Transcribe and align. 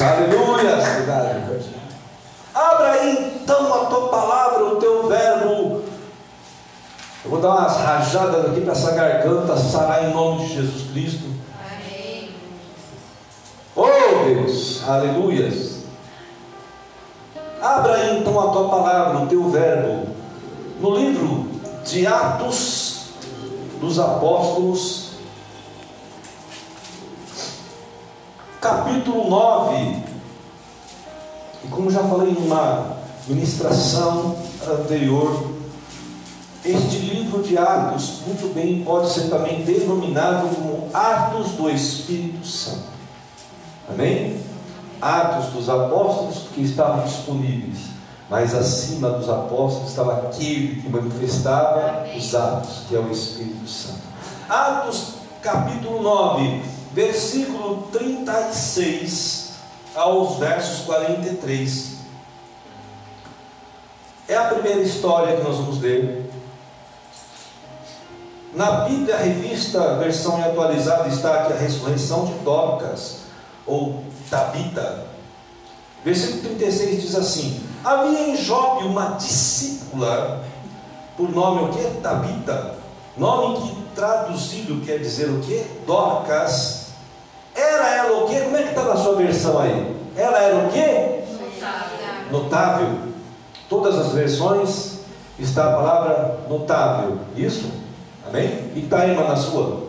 Aleluia. 0.00 0.76
Abra 2.54 2.92
aí 2.92 3.40
então 3.42 3.74
a 3.74 3.86
tua 3.86 4.08
palavra, 4.08 4.64
o 4.64 4.76
teu 4.76 5.08
verbo. 5.08 5.82
Eu 7.24 7.30
vou 7.30 7.40
dar 7.40 7.56
umas 7.56 7.76
rajadas 7.76 8.46
aqui 8.46 8.60
para 8.60 8.72
essa 8.72 8.92
garganta 8.92 9.56
sarar 9.56 10.04
em 10.04 10.14
nome 10.14 10.46
de 10.46 10.54
Jesus 10.54 10.90
Cristo. 10.90 11.24
Amém. 11.60 12.30
Oh 13.74 14.24
Deus, 14.24 14.82
aleluias. 14.88 15.84
Abra 17.60 17.94
aí 17.94 18.20
então 18.20 18.38
a 18.38 18.52
tua 18.52 18.68
palavra, 18.68 19.18
o 19.18 19.26
teu 19.26 19.48
verbo, 19.50 20.08
no 20.80 20.96
livro 20.96 21.48
de 21.84 22.06
Atos 22.06 23.10
dos 23.80 23.98
Apóstolos, 23.98 25.05
capítulo 28.66 29.30
9. 29.30 30.02
E 31.64 31.68
como 31.68 31.88
já 31.88 32.02
falei 32.02 32.32
em 32.32 32.46
uma 32.46 32.96
ministração 33.28 34.36
anterior, 34.68 35.52
este 36.64 36.98
livro 36.98 37.44
de 37.44 37.56
Atos, 37.56 38.22
muito 38.26 38.52
bem, 38.52 38.82
pode 38.82 39.08
ser 39.10 39.28
também 39.30 39.62
denominado 39.62 40.48
como 40.48 40.88
Atos 40.92 41.52
do 41.52 41.70
Espírito 41.70 42.44
Santo. 42.44 42.96
Amém? 43.88 44.40
Atos 45.00 45.52
dos 45.52 45.68
apóstolos 45.68 46.48
que 46.52 46.62
estavam 46.62 47.04
disponíveis, 47.04 47.90
mas 48.28 48.52
acima 48.52 49.10
dos 49.10 49.28
apóstolos 49.28 49.90
estava 49.90 50.14
aquele 50.14 50.82
que 50.82 50.88
manifestava 50.88 52.04
os 52.16 52.34
atos, 52.34 52.82
que 52.88 52.96
é 52.96 52.98
o 52.98 53.12
Espírito 53.12 53.68
Santo. 53.68 54.00
Atos 54.48 55.14
capítulo 55.40 56.02
9, 56.02 56.75
versículo 56.96 57.88
36 57.92 59.50
aos 59.94 60.38
versos 60.38 60.86
43. 60.86 61.96
É 64.26 64.34
a 64.34 64.44
primeira 64.44 64.80
história 64.80 65.36
que 65.36 65.42
nós 65.42 65.56
vamos 65.56 65.78
ler. 65.82 66.30
Na 68.54 68.86
Bíblia, 68.86 69.18
revista 69.18 69.96
versão 69.96 70.42
atualizada 70.42 71.10
está 71.10 71.42
aqui 71.42 71.52
a 71.52 71.56
ressurreição 71.56 72.24
de 72.24 72.32
Dorcas, 72.38 73.18
ou 73.66 74.02
Tabita. 74.30 75.04
Versículo 76.02 76.44
36 76.44 77.02
diz 77.02 77.14
assim: 77.14 77.60
Havia 77.84 78.30
em 78.30 78.36
Job 78.36 78.86
uma 78.86 79.10
discípula, 79.16 80.42
por 81.14 81.28
nome 81.28 81.64
o 81.64 81.68
que? 81.74 82.00
Tabita, 82.00 82.74
nome 83.18 83.60
que 83.60 83.76
traduzido 83.94 84.80
quer 84.80 84.98
dizer 84.98 85.28
o 85.28 85.40
que? 85.40 85.62
Dorcas. 85.86 86.85
Versão 89.46 89.58
aí? 89.60 89.96
Ela 90.16 90.38
era 90.38 90.56
o 90.56 90.70
que? 90.70 90.80
Notável. 91.32 92.32
Notável. 92.32 92.98
Todas 93.68 93.98
as 93.98 94.12
versões 94.12 95.00
está 95.38 95.72
a 95.72 95.76
palavra 95.76 96.40
notável. 96.48 97.18
Isso? 97.36 97.70
Amém? 98.26 98.72
E 98.74 98.80
está 98.84 99.02
aí, 99.02 99.14
na 99.14 99.36
sua? 99.36 99.86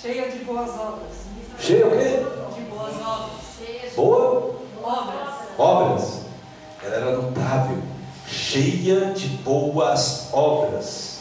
Cheia 0.00 0.30
de 0.30 0.44
boas 0.44 0.70
obras. 0.70 1.20
Cheia 1.58 1.86
o 1.86 1.90
quê? 1.90 2.24
De 2.54 2.62
boas 2.62 2.94
obras. 2.94 3.94
Boa? 3.94 4.54
Obras. 4.82 5.34
Obras. 5.58 6.20
Ela 6.84 6.96
era 6.96 7.16
notável. 7.16 7.78
Cheia 8.26 9.12
de 9.12 9.28
boas 9.28 10.28
obras. 10.32 11.20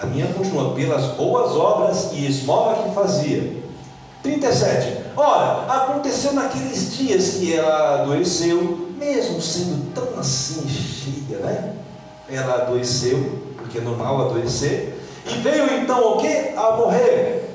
A 0.00 0.06
minha 0.06 0.32
continua 0.32 0.74
pelas 0.74 1.04
boas 1.16 1.56
obras 1.56 2.10
e 2.12 2.26
esmola 2.26 2.82
que 2.82 2.94
fazia. 2.94 3.60
37. 4.22 4.99
Ora, 5.22 5.66
aconteceu 5.68 6.32
naqueles 6.32 6.96
dias 6.96 7.34
que 7.34 7.54
ela 7.54 8.00
adoeceu, 8.00 8.88
mesmo 8.96 9.38
sendo 9.38 9.92
tão 9.92 10.18
assim 10.18 10.66
cheia, 10.66 11.40
né? 11.40 11.74
Ela 12.26 12.62
adoeceu, 12.62 13.38
porque 13.58 13.76
é 13.76 13.80
normal 13.82 14.30
adoecer. 14.30 14.98
E 15.26 15.34
veio 15.40 15.74
então 15.74 16.14
o 16.14 16.16
que? 16.16 16.54
A 16.56 16.74
morrer. 16.74 17.54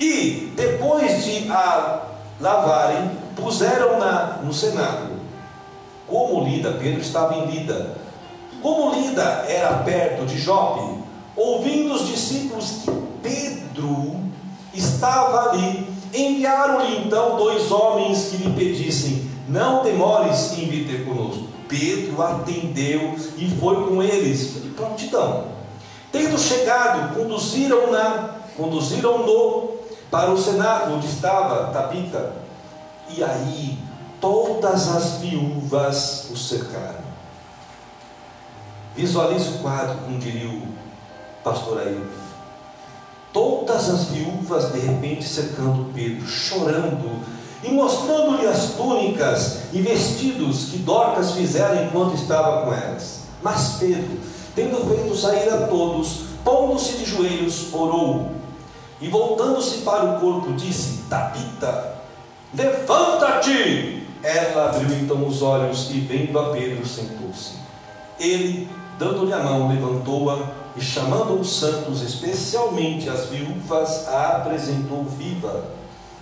E 0.00 0.52
depois 0.56 1.24
de 1.24 1.48
a 1.52 2.02
lavarem, 2.40 3.12
puseram-na 3.36 4.40
no 4.42 4.52
cenáculo. 4.52 5.20
Como 6.08 6.44
Lida, 6.48 6.72
Pedro 6.72 7.00
estava 7.00 7.36
em 7.36 7.46
Lida. 7.46 7.96
Como 8.60 8.92
Lida 8.92 9.44
era 9.46 9.84
perto 9.84 10.26
de 10.26 10.36
Jope, 10.36 10.98
ouvindo 11.36 11.94
os 11.94 12.08
discípulos 12.08 12.80
que 12.82 12.90
Pedro 13.22 14.16
estava 14.74 15.50
ali, 15.50 15.91
enviaram-lhe 16.12 17.04
então 17.04 17.36
dois 17.36 17.70
homens 17.70 18.28
que 18.30 18.36
lhe 18.38 18.52
pedissem: 18.52 19.30
Não 19.48 19.82
demores 19.82 20.52
em 20.52 20.66
vir 20.66 20.86
ter 20.86 21.04
conosco. 21.04 21.48
Pedro 21.68 22.22
atendeu 22.22 23.16
e 23.36 23.50
foi 23.58 23.88
com 23.88 24.02
eles 24.02 24.62
de 24.62 24.68
prontidão. 24.70 25.46
Tendo 26.10 26.38
chegado, 26.38 27.14
conduziram-na, 27.14 28.36
conduziram-no 28.56 29.78
para 30.10 30.30
o 30.30 30.36
cenáculo 30.36 30.96
onde 30.96 31.06
estava 31.06 31.72
Tabita. 31.72 32.34
E 33.08 33.24
aí 33.24 33.78
todas 34.20 34.94
as 34.94 35.12
viúvas 35.18 36.28
o 36.30 36.36
cercaram. 36.36 37.02
Visualize 38.94 39.48
o 39.48 39.58
quadro, 39.58 39.96
como 40.04 40.18
diria 40.18 40.50
o 40.50 40.68
pastor 41.42 41.80
aí. 41.80 42.21
Todas 43.32 43.88
as 43.88 44.04
viúvas 44.04 44.72
de 44.72 44.80
repente 44.80 45.24
cercando 45.24 45.90
Pedro, 45.94 46.26
chorando 46.26 47.22
e 47.62 47.70
mostrando-lhe 47.70 48.46
as 48.46 48.72
túnicas 48.72 49.62
e 49.72 49.80
vestidos 49.80 50.66
que 50.66 50.78
Dorcas 50.78 51.32
fizeram 51.32 51.84
enquanto 51.84 52.14
estava 52.14 52.66
com 52.66 52.74
elas. 52.74 53.20
Mas 53.42 53.76
Pedro, 53.78 54.18
tendo 54.54 54.86
feito 54.86 55.16
sair 55.16 55.48
a 55.48 55.66
todos, 55.66 56.24
pondo-se 56.44 56.98
de 56.98 57.04
joelhos, 57.06 57.72
orou. 57.72 58.32
E 59.00 59.08
voltando-se 59.08 59.78
para 59.78 60.16
o 60.16 60.20
corpo, 60.20 60.52
disse: 60.52 61.04
Tabita, 61.08 61.94
levanta-te! 62.54 64.06
Ela 64.22 64.68
abriu 64.68 64.96
então 64.98 65.26
os 65.26 65.42
olhos 65.42 65.90
e, 65.90 65.98
vendo 66.00 66.38
a 66.38 66.50
Pedro, 66.50 66.86
sentou-se. 66.86 67.54
Ele, 68.20 68.68
dando-lhe 68.98 69.32
a 69.32 69.38
mão, 69.38 69.68
levantou-a 69.68 70.61
e, 70.76 70.80
chamando 70.80 71.40
os 71.40 71.58
santos, 71.58 72.02
especialmente 72.02 73.08
as 73.08 73.26
viúvas, 73.26 74.08
a 74.08 74.36
apresentou 74.38 75.04
viva. 75.04 75.64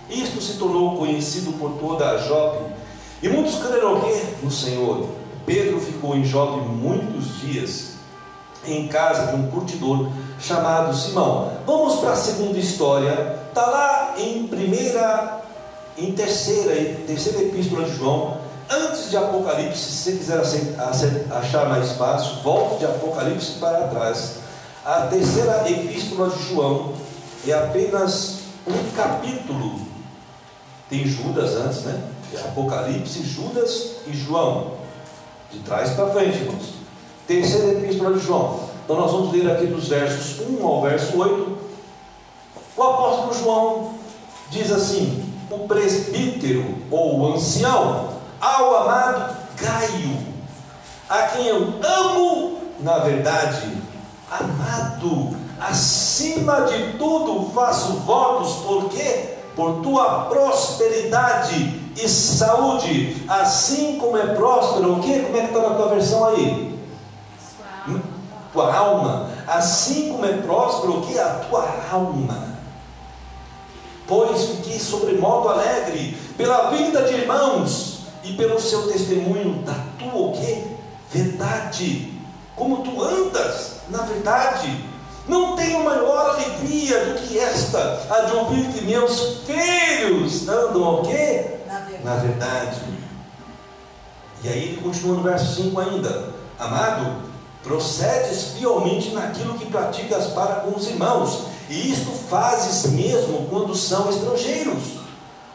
Isto 0.09 0.41
se 0.41 0.53
tornou 0.53 0.97
conhecido 0.97 1.57
por 1.57 1.71
toda 1.79 2.09
a 2.09 2.17
Jope, 2.17 2.73
e 3.23 3.29
muitos 3.29 3.55
creram 3.55 4.01
que 4.01 4.43
no 4.43 4.51
Senhor. 4.51 5.07
Pedro 5.45 5.79
ficou 5.79 6.15
em 6.15 6.25
Jope 6.25 6.59
muitos 6.67 7.39
dias, 7.39 7.91
em 8.65 8.87
casa 8.87 9.31
de 9.31 9.35
um 9.35 9.49
curtidor 9.49 10.09
chamado 10.39 10.95
Simão. 10.95 11.51
Vamos 11.65 11.95
para 11.99 12.11
a 12.11 12.15
segunda 12.15 12.57
história. 12.57 13.39
Está 13.47 13.65
lá 13.65 14.15
em 14.17 14.47
primeira, 14.47 15.41
em 15.97 16.11
terceira, 16.11 16.79
em 16.79 17.05
terceira 17.05 17.41
epístola 17.43 17.85
de 17.85 17.95
João. 17.95 18.37
Antes 18.69 19.09
de 19.09 19.17
Apocalipse, 19.17 19.77
se 19.77 20.03
você 20.03 20.11
quiser 20.13 20.41
achar 21.29 21.67
mais 21.67 21.91
fácil, 21.93 22.35
volte 22.43 22.79
de 22.79 22.85
Apocalipse 22.85 23.53
para 23.53 23.87
trás. 23.87 24.40
A 24.83 25.01
terceira 25.01 25.69
epístola 25.69 26.31
de 26.31 26.43
João 26.49 26.93
é 27.47 27.53
apenas 27.53 28.39
um 28.65 28.95
capítulo. 28.95 29.79
Tem 30.89 31.05
Judas 31.05 31.51
antes, 31.51 31.83
né? 31.83 32.01
Apocalipse, 32.45 33.23
Judas 33.23 33.97
e 34.07 34.13
João. 34.13 34.71
De 35.51 35.59
trás 35.59 35.91
para 35.91 36.07
frente, 36.07 36.37
irmãos. 36.37 36.73
Terceira 37.27 37.73
epístola 37.73 38.17
de 38.17 38.25
João. 38.25 38.71
Então 38.83 38.95
nós 38.95 39.11
vamos 39.11 39.31
ler 39.31 39.51
aqui 39.51 39.67
dos 39.67 39.87
versos 39.87 40.39
1 40.47 40.65
ao 40.65 40.81
verso 40.81 41.15
8. 41.15 41.57
O 42.75 42.83
apóstolo 42.83 43.33
João 43.35 43.93
diz 44.49 44.71
assim: 44.71 45.31
o 45.51 45.59
presbítero 45.67 46.75
ou 46.89 47.19
o 47.19 47.33
ancião, 47.35 48.09
ao 48.39 48.77
amado 48.77 49.37
Gaio, 49.61 50.17
a 51.07 51.21
quem 51.27 51.45
eu 51.45 51.75
amo, 51.83 52.57
na 52.79 52.97
verdade, 52.99 53.80
amado, 54.31 55.35
acima 55.59 56.61
de 56.61 56.93
tudo 56.97 57.51
faço 57.51 57.93
votos, 57.97 58.63
porque 58.65 59.35
por 59.55 59.81
tua 59.81 60.25
prosperidade 60.25 61.81
e 62.01 62.07
saúde, 62.07 63.25
assim 63.27 63.97
como 63.97 64.17
é 64.17 64.33
próspero, 64.33 64.93
o 64.93 64.99
que? 65.01 65.19
Como 65.19 65.35
é 65.35 65.41
que 65.41 65.47
está 65.47 65.69
na 65.69 65.75
tua 65.75 65.89
versão 65.89 66.25
aí? 66.25 66.71
tua 68.53 68.73
alma, 68.73 69.29
assim 69.47 70.11
como 70.11 70.25
é 70.25 70.33
próspero 70.37 70.97
o 70.97 71.01
que 71.01 71.17
a 71.17 71.29
tua 71.49 71.67
alma. 71.91 72.51
Pois 74.07 74.43
fiquei 74.43 74.77
sobremodo 74.77 75.49
alegre 75.49 76.17
pela 76.37 76.69
vinda 76.69 77.03
de 77.03 77.13
irmãos 77.13 78.01
e 78.23 78.33
pelo 78.33 78.59
seu 78.59 78.91
testemunho 78.91 79.63
da 79.63 79.75
tua 79.97 80.27
o 80.27 80.31
que? 80.33 80.65
Verdade. 81.09 82.11
Como 82.55 82.83
tu 82.83 83.01
andas 83.01 83.70
na 83.91 84.03
verdade. 84.03 84.85
Não 85.27 85.55
tenho 85.55 85.83
maior 85.83 86.31
alegria 86.31 87.05
do 87.05 87.21
que 87.21 87.37
esta, 87.37 88.01
a 88.09 88.21
de 88.21 88.35
ouvir 88.35 88.67
que 88.73 88.83
meus 88.83 89.41
filhos 89.45 90.47
andam 90.47 90.95
o 90.95 91.01
quê? 91.03 91.59
na 92.03 92.15
verdade. 92.15 92.81
E 94.43 94.49
aí 94.49 94.63
ele 94.69 94.81
continua 94.81 95.17
no 95.17 95.23
verso 95.23 95.61
5 95.61 95.79
ainda: 95.79 96.33
Amado, 96.57 97.17
procedes 97.63 98.55
fielmente 98.57 99.11
naquilo 99.11 99.57
que 99.57 99.67
praticas 99.67 100.27
para 100.27 100.55
com 100.55 100.77
os 100.77 100.87
irmãos, 100.87 101.43
e 101.69 101.91
isto 101.91 102.11
fazes 102.29 102.91
mesmo 102.91 103.47
quando 103.49 103.75
são 103.75 104.09
estrangeiros, 104.09 104.99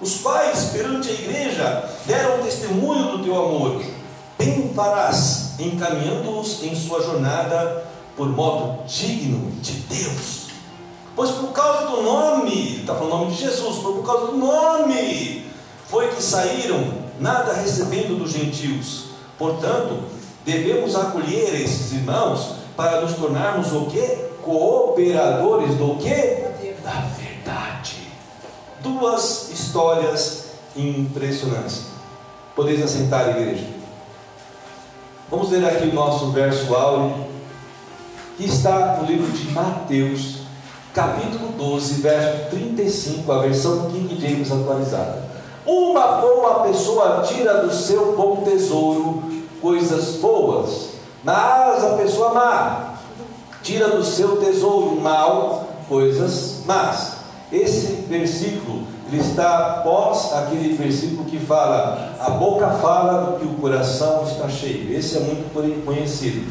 os 0.00 0.20
quais 0.20 0.66
perante 0.66 1.08
a 1.08 1.14
igreja 1.14 1.90
deram 2.06 2.42
testemunho 2.42 3.18
do 3.18 3.24
teu 3.24 3.34
amor. 3.34 3.82
Bem 4.38 4.72
farás, 4.74 5.54
encaminhando-os 5.58 6.62
em 6.62 6.76
sua 6.76 7.02
jornada 7.02 7.84
por 8.16 8.28
modo 8.28 8.84
digno 8.86 9.50
de 9.60 9.72
Deus. 9.72 10.46
Pois 11.14 11.30
por 11.30 11.52
causa 11.52 11.86
do 11.86 12.02
nome, 12.02 12.80
está 12.80 12.94
falando 12.94 13.12
o 13.12 13.18
nome 13.18 13.32
de 13.32 13.42
Jesus, 13.42 13.78
por 13.78 14.04
causa 14.04 14.26
do 14.26 14.36
nome, 14.36 15.46
foi 15.86 16.08
que 16.08 16.22
saíram, 16.22 16.92
nada 17.20 17.54
recebendo 17.54 18.18
dos 18.18 18.32
gentios. 18.32 19.06
Portanto, 19.38 19.98
devemos 20.44 20.94
acolher 20.94 21.54
esses 21.54 21.92
irmãos 21.92 22.56
para 22.76 23.00
nos 23.00 23.14
tornarmos 23.14 23.72
o 23.72 23.86
que? 23.86 24.26
Cooperadores 24.42 25.76
do 25.76 25.96
que? 25.96 26.46
Da 26.84 27.04
verdade. 27.18 27.96
Duas 28.80 29.50
histórias 29.50 30.50
impressionantes. 30.76 31.86
Podeis 32.54 32.82
assentar, 32.82 33.30
igreja. 33.30 33.66
Vamos 35.30 35.50
ler 35.50 35.64
aqui 35.64 35.88
o 35.88 35.94
nosso 35.94 36.30
verso 36.30 36.74
áureo, 36.74 37.26
que 38.36 38.44
está 38.44 38.98
no 38.98 39.06
livro 39.06 39.30
de 39.32 39.50
Mateus, 39.50 40.40
capítulo 40.92 41.52
12, 41.56 42.02
verso 42.02 42.50
35, 42.50 43.32
a 43.32 43.38
versão 43.38 43.90
King 43.90 44.20
James 44.20 44.52
atualizada. 44.52 45.24
Uma 45.64 46.18
boa 46.18 46.60
pessoa 46.64 47.22
tira 47.26 47.62
do 47.62 47.72
seu 47.72 48.14
bom 48.14 48.42
tesouro 48.44 49.22
coisas 49.60 50.16
boas, 50.16 50.90
mas 51.24 51.82
a 51.82 51.96
pessoa 51.96 52.34
má 52.34 52.94
tira 53.62 53.88
do 53.88 54.04
seu 54.04 54.36
tesouro 54.36 55.00
mal 55.00 55.68
coisas 55.88 56.60
más. 56.66 57.16
Esse 57.50 58.04
versículo 58.08 58.86
ele 59.10 59.20
está 59.20 59.78
após 59.78 60.32
aquele 60.34 60.76
versículo 60.76 61.24
que 61.24 61.38
fala: 61.38 62.14
a 62.20 62.30
boca 62.30 62.68
fala 62.68 63.22
do 63.22 63.38
que 63.38 63.46
o 63.46 63.54
coração 63.54 64.24
está 64.24 64.48
cheio. 64.48 64.96
Esse 64.96 65.16
é 65.16 65.20
muito 65.20 65.84
conhecido. 65.84 66.44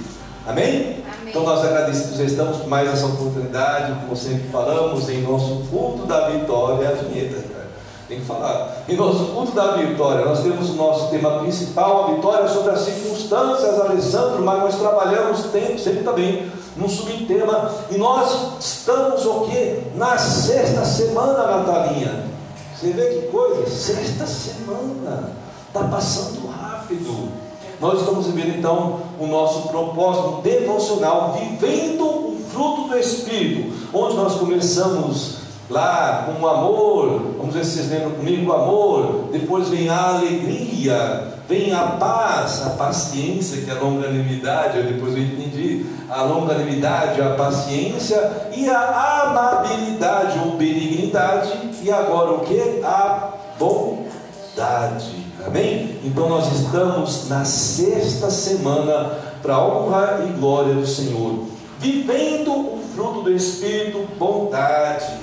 Amém? 0.47 1.04
Então 1.35 1.43
nós 1.43 1.65
agradecemos, 1.65 2.17
estamos 2.17 2.65
mais 2.65 2.87
essa 2.87 3.07
oportunidade, 3.07 3.93
como 3.99 4.15
sempre 4.15 4.47
falamos, 4.47 5.09
em 5.09 5.21
nosso 5.21 5.65
culto 5.69 6.05
da 6.05 6.29
vitória, 6.29 6.87
as 6.87 7.01
vinhetas, 7.01 7.41
cara. 7.41 7.67
Tem 8.07 8.21
que 8.21 8.25
falar. 8.25 8.85
Em 8.87 8.95
nosso 8.95 9.25
culto 9.25 9.51
da 9.51 9.73
vitória, 9.73 10.23
nós 10.23 10.39
temos 10.39 10.69
o 10.69 10.75
nosso 10.75 11.09
tema 11.09 11.39
principal, 11.39 12.05
a 12.05 12.13
vitória 12.13 12.47
sobre 12.47 12.71
as 12.71 12.79
circunstâncias, 12.79 13.81
Alessandro, 13.81 14.45
mas 14.45 14.59
nós 14.61 14.75
trabalhamos 14.75 15.43
tempo, 15.47 15.77
sempre 15.77 16.05
também 16.05 16.49
num 16.77 16.87
subtema, 16.87 17.69
e 17.91 17.97
nós 17.97 18.53
estamos 18.57 19.25
o 19.25 19.41
que? 19.41 19.81
Na 19.95 20.17
sexta 20.17 20.85
semana 20.85 21.57
natalinha. 21.57 22.27
Você 22.73 22.91
vê 22.91 23.09
que 23.09 23.27
coisa? 23.27 23.69
Sexta 23.69 24.25
semana. 24.25 25.31
Está 25.67 25.83
passando 25.83 26.47
rápido. 26.47 27.44
Nós 27.79 27.99
estamos 27.99 28.27
vivendo 28.27 28.57
então 28.57 28.99
o 29.19 29.27
nosso 29.27 29.67
propósito 29.69 30.41
devocional, 30.41 31.37
vivendo 31.39 32.05
o 32.05 32.41
fruto 32.51 32.89
do 32.89 32.97
Espírito, 32.97 33.73
onde 33.93 34.15
nós 34.15 34.35
começamos 34.35 35.45
lá 35.69 36.25
com 36.25 36.43
o 36.43 36.47
amor, 36.47 37.21
vamos 37.37 37.53
ver 37.53 37.65
se 37.65 37.71
vocês 37.71 37.89
lembram 37.89 38.11
comigo, 38.11 38.51
o 38.51 38.53
amor, 38.53 39.29
depois 39.31 39.67
vem 39.69 39.89
a 39.89 40.15
alegria, 40.15 41.33
vem 41.49 41.73
a 41.73 41.83
paz, 41.83 42.65
a 42.65 42.71
paciência, 42.71 43.61
que 43.61 43.69
é 43.69 43.73
a 43.73 43.79
longanimidade, 43.79 44.83
depois 44.83 45.15
eu 45.15 45.23
entendi, 45.23 45.85
a 46.09 46.21
longanimidade, 46.21 47.21
a 47.21 47.31
paciência 47.31 48.49
e 48.55 48.69
a 48.69 49.23
amabilidade 49.23 50.39
ou 50.45 50.51
benignidade, 50.51 51.51
e 51.81 51.91
agora 51.91 52.31
o 52.31 52.39
que? 52.39 52.81
A 52.83 53.33
bondade. 53.57 55.24
Amém? 55.45 55.99
Então 56.03 56.27
nós 56.27 56.51
estamos 56.51 57.29
na 57.29 57.45
sexta 57.45 58.31
semana 58.31 59.11
para 59.43 59.59
honra 59.63 60.25
e 60.27 60.39
glória 60.39 60.73
do 60.73 60.87
Senhor, 60.87 61.45
vivendo 61.77 62.51
o 62.51 62.83
fruto 62.95 63.21
do 63.21 63.31
Espírito, 63.31 64.07
bondade. 64.17 65.13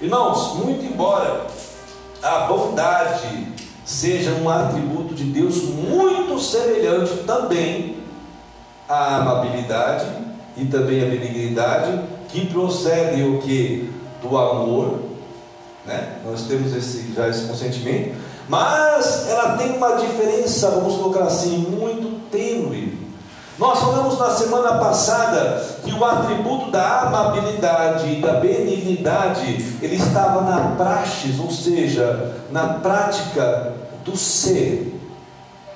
Irmãos, 0.00 0.54
muito 0.54 0.84
embora 0.84 1.48
a 2.22 2.40
bondade 2.40 3.48
seja 3.84 4.32
um 4.34 4.48
atributo 4.48 5.14
de 5.14 5.24
Deus 5.24 5.56
muito 5.64 6.38
semelhante 6.38 7.24
também 7.24 7.96
à 8.88 9.16
amabilidade 9.16 10.06
e 10.56 10.64
também 10.66 11.02
à 11.02 11.06
benignidade, 11.06 12.00
que 12.28 12.46
procede 12.46 13.22
o 13.22 13.40
que? 13.40 13.92
Do 14.22 14.36
amor, 14.36 15.00
né? 15.84 16.18
Nós 16.24 16.42
temos 16.42 16.74
esse, 16.74 17.12
já 17.14 17.28
esse 17.28 17.46
consentimento, 17.46 18.16
mas 18.48 19.28
ela 19.28 19.56
tem 19.56 19.76
uma 19.76 19.96
diferença, 19.96 20.70
vamos 20.70 20.96
colocar 20.96 21.24
assim, 21.24 21.58
muito 21.58 22.30
tênue. 22.30 23.06
Nós 23.58 23.78
falamos 23.78 24.18
na 24.18 24.30
semana 24.30 24.74
passada 24.74 25.64
que 25.82 25.92
o 25.92 26.04
atributo 26.04 26.70
da 26.70 27.02
amabilidade 27.02 28.12
e 28.12 28.20
da 28.20 28.34
benignidade, 28.34 29.78
ele 29.80 29.96
estava 29.96 30.42
na 30.42 30.76
praxis, 30.76 31.40
ou 31.40 31.50
seja, 31.50 32.34
na 32.50 32.74
prática 32.74 33.72
do 34.04 34.14
ser. 34.14 35.00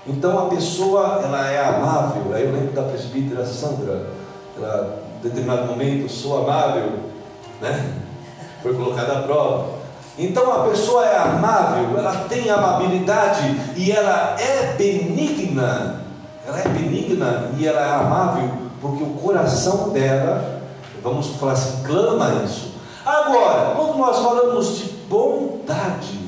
Então 0.06 0.38
a 0.38 0.50
pessoa, 0.50 1.20
ela 1.24 1.50
é 1.50 1.58
amável. 1.66 2.34
Aí 2.34 2.44
eu 2.44 2.52
lembro 2.52 2.72
da 2.72 2.82
presbítera 2.82 3.46
Sandra, 3.46 4.06
ela, 4.58 5.02
em 5.18 5.28
determinado 5.28 5.66
momento, 5.66 6.10
sou 6.10 6.42
amável, 6.42 6.92
né? 7.62 7.94
Foi 8.62 8.74
colocada 8.74 9.20
à 9.20 9.22
prova. 9.22 9.79
Então 10.20 10.52
a 10.52 10.68
pessoa 10.68 11.06
é 11.06 11.16
amável, 11.16 11.98
ela 11.98 12.26
tem 12.28 12.50
amabilidade 12.50 13.58
e 13.74 13.90
ela 13.90 14.36
é 14.38 14.74
benigna. 14.76 16.02
Ela 16.46 16.60
é 16.60 16.68
benigna 16.68 17.50
e 17.56 17.66
ela 17.66 17.80
é 17.80 17.94
amável 17.94 18.50
porque 18.82 19.02
o 19.02 19.14
coração 19.14 19.88
dela, 19.88 20.60
vamos 21.02 21.28
falar 21.36 21.52
assim, 21.52 21.82
clama 21.84 22.42
isso. 22.44 22.74
Agora, 23.04 23.74
quando 23.74 23.96
nós 23.96 24.18
falamos 24.18 24.78
de 24.78 24.84
bondade, 25.08 26.20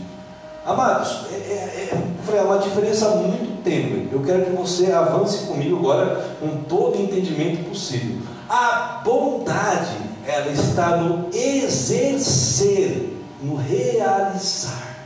amados, 0.65 1.27
é, 1.31 1.35
é, 1.35 1.91
é, 1.93 2.37
é 2.37 2.43
uma 2.43 2.59
diferença 2.59 3.11
muito 3.11 3.63
tênue. 3.63 4.09
Eu 4.11 4.23
quero 4.23 4.47
que 4.47 4.53
você 4.53 4.91
avance 4.91 5.47
comigo 5.47 5.77
agora 5.77 6.35
com 6.41 6.63
todo 6.65 6.99
o 6.99 7.03
entendimento 7.03 7.69
possível. 7.69 8.23
A 8.49 9.03
bondade, 9.05 9.99
ela 10.27 10.51
está 10.51 10.97
no 10.97 11.29
exercer 11.35 13.12
no 13.43 13.57
realizar. 13.57 14.97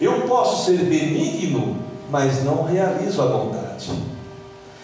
Eu 0.00 0.22
posso 0.22 0.64
ser 0.66 0.78
benigno, 0.78 1.78
mas 2.10 2.44
não 2.44 2.64
realizo 2.64 3.22
a 3.22 3.26
bondade. 3.26 3.90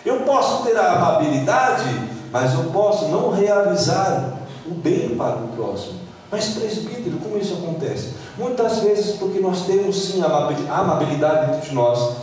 Eu 0.05 0.21
posso 0.21 0.65
ter 0.65 0.77
a 0.77 0.95
amabilidade, 0.95 1.85
mas 2.33 2.55
eu 2.55 2.65
posso 2.71 3.09
não 3.09 3.31
realizar 3.31 4.39
o 4.67 4.75
bem 4.75 5.17
para 5.17 5.37
o 5.37 5.49
próximo. 5.49 6.01
Mas, 6.31 6.51
presbítero, 6.51 7.19
como 7.19 7.37
isso 7.37 7.55
acontece? 7.55 8.15
Muitas 8.39 8.79
vezes, 8.79 9.17
porque 9.17 9.41
nós 9.41 9.67
temos 9.67 10.01
sim 10.01 10.23
a 10.23 10.79
amabilidade 10.79 11.51
dentro 11.53 11.69
de 11.69 11.75
nós, 11.75 12.17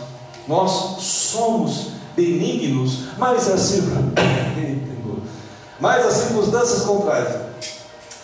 nós 0.48 0.96
somos 0.98 1.90
benignos, 2.16 3.04
mas 3.18 3.48
as, 3.48 3.82
mas 5.78 6.06
as 6.06 6.14
circunstâncias 6.14 6.82
contrárias. 6.82 7.36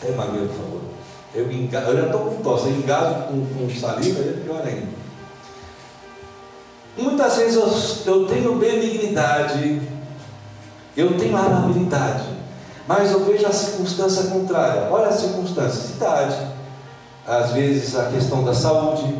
É, 0.02 0.10
Maria, 0.12 0.48
por 0.48 0.56
favor. 0.56 0.93
Eu, 1.34 1.50
enga... 1.50 1.80
eu 1.80 1.96
já 1.96 2.06
estou 2.06 2.20
com 2.20 2.42
tosse, 2.42 2.68
eu 2.68 2.76
engasgo 2.76 3.22
com, 3.24 3.46
com 3.46 3.80
saliva, 3.80 4.20
é 4.20 4.40
pior 4.44 4.62
ainda. 4.64 4.94
Muitas 6.96 7.36
vezes 7.36 7.56
eu, 8.06 8.14
eu 8.14 8.26
tenho 8.26 8.54
benignidade, 8.54 9.80
eu 10.96 11.18
tenho 11.18 11.36
amabilidade, 11.36 12.28
mas 12.86 13.10
eu 13.10 13.24
vejo 13.24 13.44
a 13.46 13.52
circunstância 13.52 14.30
contrária. 14.30 14.88
Olha 14.90 15.08
a 15.08 15.12
circunstância, 15.12 15.92
cidade, 15.92 16.36
às 17.26 17.50
vezes 17.50 17.96
a 17.96 18.04
questão 18.04 18.44
da 18.44 18.54
saúde, 18.54 19.12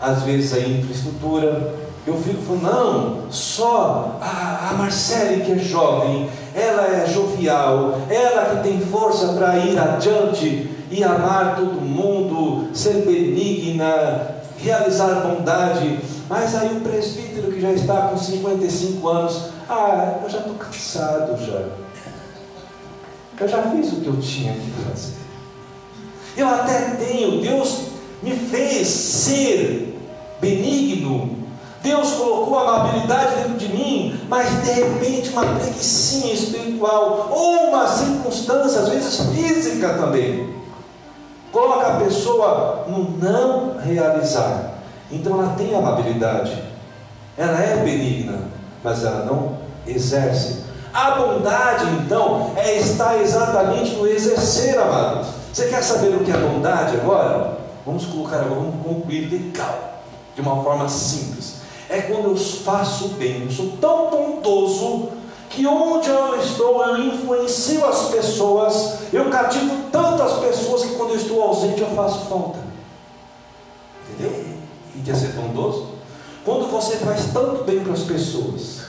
às 0.00 0.22
vezes 0.22 0.54
a 0.54 0.60
infraestrutura. 0.60 1.84
Eu 2.06 2.20
fico 2.20 2.42
falando, 2.42 2.62
não, 2.64 3.32
só 3.32 4.18
a, 4.20 4.70
a 4.70 4.74
Marcele 4.74 5.42
que 5.42 5.52
é 5.52 5.58
jovem, 5.58 6.28
ela 6.54 6.86
é 6.86 7.06
jovial, 7.06 7.98
ela 8.10 8.56
que 8.56 8.68
tem 8.68 8.78
força 8.80 9.28
para 9.28 9.56
ir 9.58 9.78
adiante, 9.78 10.73
e 10.90 11.02
amar 11.02 11.56
todo 11.56 11.80
mundo, 11.80 12.68
ser 12.74 13.04
benigna, 13.04 14.36
realizar 14.58 15.20
bondade. 15.20 15.98
Mas 16.28 16.54
aí 16.54 16.76
o 16.76 16.80
presbítero 16.80 17.52
que 17.52 17.60
já 17.60 17.72
está 17.72 18.08
com 18.08 18.16
55 18.16 19.08
anos, 19.08 19.50
ah, 19.68 20.20
eu 20.22 20.30
já 20.30 20.38
estou 20.38 20.54
cansado 20.54 21.36
já. 21.44 21.62
Eu 23.40 23.48
já 23.48 23.62
fiz 23.62 23.92
o 23.92 23.96
que 23.96 24.06
eu 24.06 24.20
tinha 24.20 24.52
que 24.52 24.70
fazer. 24.88 25.14
Eu 26.36 26.48
até 26.48 26.96
tenho, 26.96 27.40
Deus 27.40 27.88
me 28.22 28.32
fez 28.32 28.88
ser 28.88 29.98
benigno. 30.40 31.44
Deus 31.82 32.12
colocou 32.12 32.58
amabilidade 32.58 33.42
dentro 33.42 33.58
de 33.58 33.68
mim, 33.68 34.18
mas 34.26 34.48
de 34.64 34.72
repente 34.72 35.28
uma 35.28 35.44
preguiça 35.44 36.26
espiritual, 36.28 37.28
ou 37.30 37.68
uma 37.68 37.86
circunstância, 37.86 38.80
às 38.80 38.88
vezes 38.88 39.20
física 39.34 39.90
também, 39.90 40.48
coloca 41.54 41.86
a 41.86 42.00
pessoa 42.00 42.84
no 42.88 43.16
não 43.16 43.78
realizar. 43.78 44.72
Então 45.10 45.40
ela 45.40 45.54
tem 45.54 45.72
amabilidade, 45.72 46.60
ela 47.38 47.60
é 47.60 47.76
benigna, 47.76 48.40
mas 48.82 49.04
ela 49.04 49.24
não 49.24 49.58
exerce. 49.86 50.64
A 50.92 51.12
bondade, 51.12 51.84
então, 52.00 52.52
é 52.56 52.76
estar 52.76 53.20
exatamente 53.20 53.94
no 53.94 54.06
exercer, 54.06 54.78
amado. 54.78 55.26
Você 55.52 55.68
quer 55.68 55.82
saber 55.82 56.14
o 56.14 56.24
que 56.24 56.30
é 56.30 56.36
bondade 56.36 56.96
agora? 56.96 57.58
Vamos 57.86 58.06
colocar 58.06 58.36
agora, 58.36 58.60
vamos 58.60 58.84
concluir 58.84 59.28
legal, 59.28 60.00
de 60.34 60.40
uma 60.40 60.62
forma 60.62 60.88
simples. 60.88 61.56
É 61.88 62.00
quando 62.00 62.30
eu 62.30 62.36
faço 62.36 63.08
bem, 63.10 63.44
eu 63.44 63.50
sou 63.50 63.76
tão 63.80 64.10
bondoso 64.10 65.08
que 65.54 65.66
onde 65.66 66.08
eu 66.10 66.36
estou 66.40 66.84
eu 66.84 66.98
influencio 66.98 67.86
as 67.86 68.08
pessoas, 68.08 68.98
eu 69.12 69.30
cativo 69.30 69.88
tantas 69.90 70.32
pessoas 70.40 70.82
que 70.84 70.94
quando 70.96 71.10
eu 71.10 71.16
estou 71.16 71.42
ausente 71.42 71.80
eu 71.80 71.90
faço 71.90 72.26
falta. 72.26 72.58
Entendeu? 74.10 74.44
E 74.96 75.00
quer 75.02 75.14
ser 75.14 75.28
bondoso? 75.28 75.94
Quando 76.44 76.70
você 76.70 76.96
faz 76.96 77.26
tanto 77.32 77.64
bem 77.64 77.80
para 77.80 77.92
as 77.92 78.02
pessoas, 78.02 78.80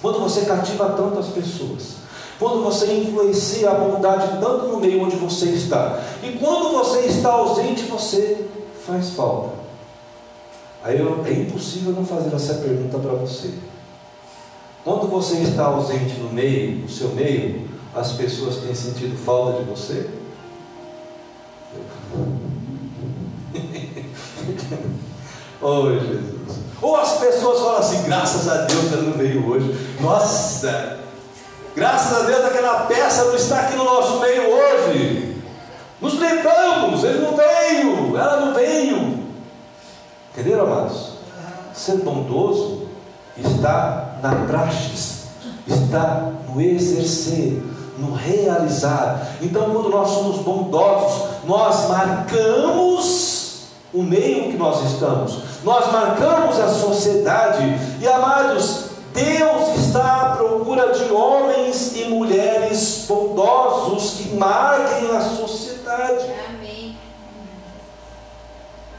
quando 0.00 0.20
você 0.20 0.42
cativa 0.42 0.90
tantas 0.90 1.26
pessoas, 1.26 1.98
quando 2.38 2.62
você 2.62 2.92
influencia 2.94 3.70
a 3.70 3.74
bondade 3.74 4.40
tanto 4.40 4.68
no 4.68 4.80
meio 4.80 5.04
onde 5.04 5.16
você 5.16 5.46
está, 5.50 6.00
e 6.22 6.32
quando 6.38 6.72
você 6.72 7.00
está 7.00 7.32
ausente, 7.32 7.82
você 7.82 8.48
faz 8.86 9.10
falta. 9.10 9.58
Aí 10.82 10.98
eu, 10.98 11.24
é 11.26 11.32
impossível 11.32 11.92
não 11.92 12.04
fazer 12.04 12.34
essa 12.34 12.54
pergunta 12.54 12.98
para 12.98 13.12
você. 13.12 13.52
Quando 14.84 15.08
você 15.08 15.38
está 15.38 15.64
ausente 15.66 16.14
no 16.20 16.30
meio, 16.30 16.82
no 16.82 16.88
seu 16.88 17.08
meio, 17.10 17.68
as 17.94 18.12
pessoas 18.12 18.58
têm 18.58 18.74
sentido 18.74 19.16
falta 19.16 19.58
de 19.58 19.64
você? 19.68 20.08
oh 25.60 25.90
Jesus. 25.90 26.38
Ou 26.80 26.96
as 26.96 27.18
pessoas 27.18 27.58
falam 27.58 27.78
assim, 27.78 28.04
graças 28.04 28.48
a 28.48 28.66
Deus 28.66 28.84
está 28.84 28.98
no 28.98 29.16
meio 29.16 29.48
hoje. 29.48 29.96
Nossa, 30.00 31.00
graças 31.74 32.16
a 32.16 32.22
Deus 32.22 32.44
aquela 32.44 32.86
peça 32.86 33.24
não 33.24 33.34
está 33.34 33.60
aqui 33.60 33.76
no 33.76 33.84
nosso 33.84 34.20
meio 34.20 34.48
hoje. 34.48 35.42
Nos 36.00 36.16
lembramos, 36.18 37.02
ele 37.02 37.18
não 37.18 37.36
veio, 37.36 38.16
ela 38.16 38.46
não 38.46 38.54
veio. 38.54 39.24
Entenderam, 40.32 40.66
amados? 40.66 41.14
Ser 41.74 41.96
bondoso 41.96 42.87
está 43.40 44.18
na 44.22 44.34
praxis, 44.46 45.24
está 45.66 46.32
no 46.48 46.60
exercer, 46.60 47.62
no 47.98 48.14
realizar. 48.14 49.26
Então, 49.40 49.70
quando 49.70 49.88
nós 49.88 50.10
somos 50.10 50.38
bondosos, 50.38 51.28
nós 51.44 51.88
marcamos 51.88 53.48
o 53.92 54.02
meio 54.02 54.50
que 54.50 54.56
nós 54.56 54.92
estamos, 54.92 55.38
nós 55.64 55.90
marcamos 55.90 56.58
a 56.60 56.68
sociedade, 56.68 57.64
e 58.00 58.06
amados, 58.06 58.88
Deus 59.14 59.78
está 59.78 60.22
à 60.22 60.36
procura 60.36 60.92
de 60.92 61.10
homens 61.12 61.96
e 61.96 62.04
mulheres 62.04 63.06
bondosos 63.08 64.18
que 64.18 64.36
marquem 64.36 65.10
a 65.16 65.20
sociedade. 65.20 66.24
Amém. 66.48 66.67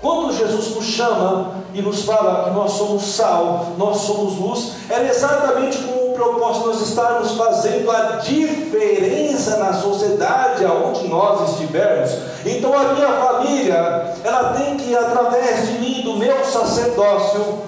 Quando 0.02 0.34
Jesus 0.34 0.76
nos 0.76 0.86
chama 0.86 1.52
e 1.74 1.82
nos 1.82 2.04
fala 2.04 2.46
que 2.46 2.52
nós 2.52 2.72
somos 2.72 3.04
sal, 3.04 3.74
nós 3.78 3.98
somos 3.98 4.38
luz, 4.38 4.76
é 4.90 5.10
exatamente 5.10 5.78
com 5.80 6.12
o 6.12 6.14
propósito 6.14 6.62
de 6.62 6.68
nós 6.70 6.88
estarmos 6.88 7.32
fazendo 7.34 7.92
a 7.92 8.16
diferença 8.18 9.58
na 9.58 9.74
sociedade 9.74 10.64
aonde 10.64 11.06
nós 11.08 11.52
estivermos. 11.52 12.12
Então 12.46 12.74
a 12.74 12.94
minha 12.94 13.10
família, 13.10 14.16
ela 14.24 14.54
tem 14.54 14.78
que, 14.78 14.96
através 14.96 15.68
de 15.68 15.74
mim, 15.80 16.02
do 16.02 16.16
meu 16.16 16.46
sacerdócio, 16.46 17.60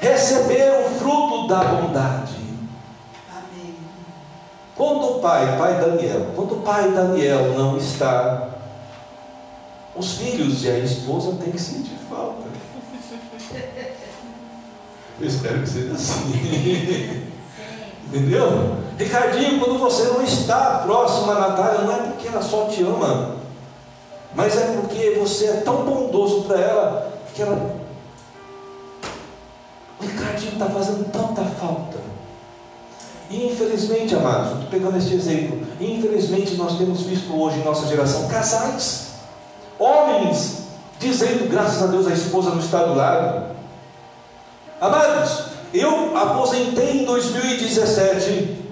receber 0.00 0.84
o 0.84 0.98
fruto 0.98 1.46
da 1.46 1.60
bondade. 1.64 2.36
Amém. 3.30 3.74
Quando 4.76 5.16
o 5.16 5.20
pai, 5.20 5.56
pai 5.56 5.74
Daniel, 5.80 6.26
quando 6.36 6.56
o 6.56 6.60
pai 6.60 6.90
Daniel 6.90 7.54
não 7.56 7.78
está, 7.78 8.48
os 9.94 10.12
filhos 10.12 10.64
e 10.64 10.70
a 10.70 10.78
esposa 10.78 11.36
têm 11.42 11.52
que 11.52 11.60
sentir 11.60 11.96
falta. 12.08 12.42
Eu 15.20 15.26
espero 15.26 15.60
que 15.60 15.68
seja 15.68 15.92
assim. 15.92 17.26
Entendeu? 18.06 18.76
Ricardinho, 18.98 19.58
quando 19.58 19.78
você 19.78 20.04
não 20.04 20.22
está 20.22 20.80
próximo 20.84 21.30
à 21.30 21.48
Natália, 21.48 21.82
não 21.82 21.92
é 21.92 21.98
porque 22.08 22.28
ela 22.28 22.42
só 22.42 22.66
te 22.66 22.82
ama, 22.82 23.36
mas 24.34 24.56
é 24.56 24.76
porque 24.76 25.16
você 25.18 25.46
é 25.46 25.56
tão 25.60 25.84
bondoso 25.84 26.42
para 26.42 26.60
ela 26.60 27.12
que 27.34 27.42
ela. 27.42 27.76
O 30.00 30.04
Ricardinho 30.04 30.52
está 30.52 30.66
fazendo 30.66 31.10
tanta 31.10 31.42
falta. 31.42 31.98
E 33.30 33.46
infelizmente, 33.46 34.14
amados, 34.14 34.52
estou 34.52 34.68
pegando 34.68 34.98
este 34.98 35.14
exemplo, 35.14 35.66
infelizmente 35.80 36.54
nós 36.56 36.76
temos 36.76 37.02
visto 37.02 37.34
hoje 37.34 37.60
em 37.60 37.64
nossa 37.64 37.86
geração 37.86 38.28
casais, 38.28 39.11
homens, 39.82 40.62
dizendo, 40.98 41.50
graças 41.50 41.82
a 41.82 41.86
Deus 41.86 42.06
a 42.06 42.12
esposa 42.12 42.50
não 42.50 42.58
está 42.58 42.84
do 42.84 42.94
lado. 42.94 43.52
Amados, 44.80 45.44
eu 45.74 46.16
aposentei 46.16 47.02
em 47.02 47.04
2017. 47.04 48.62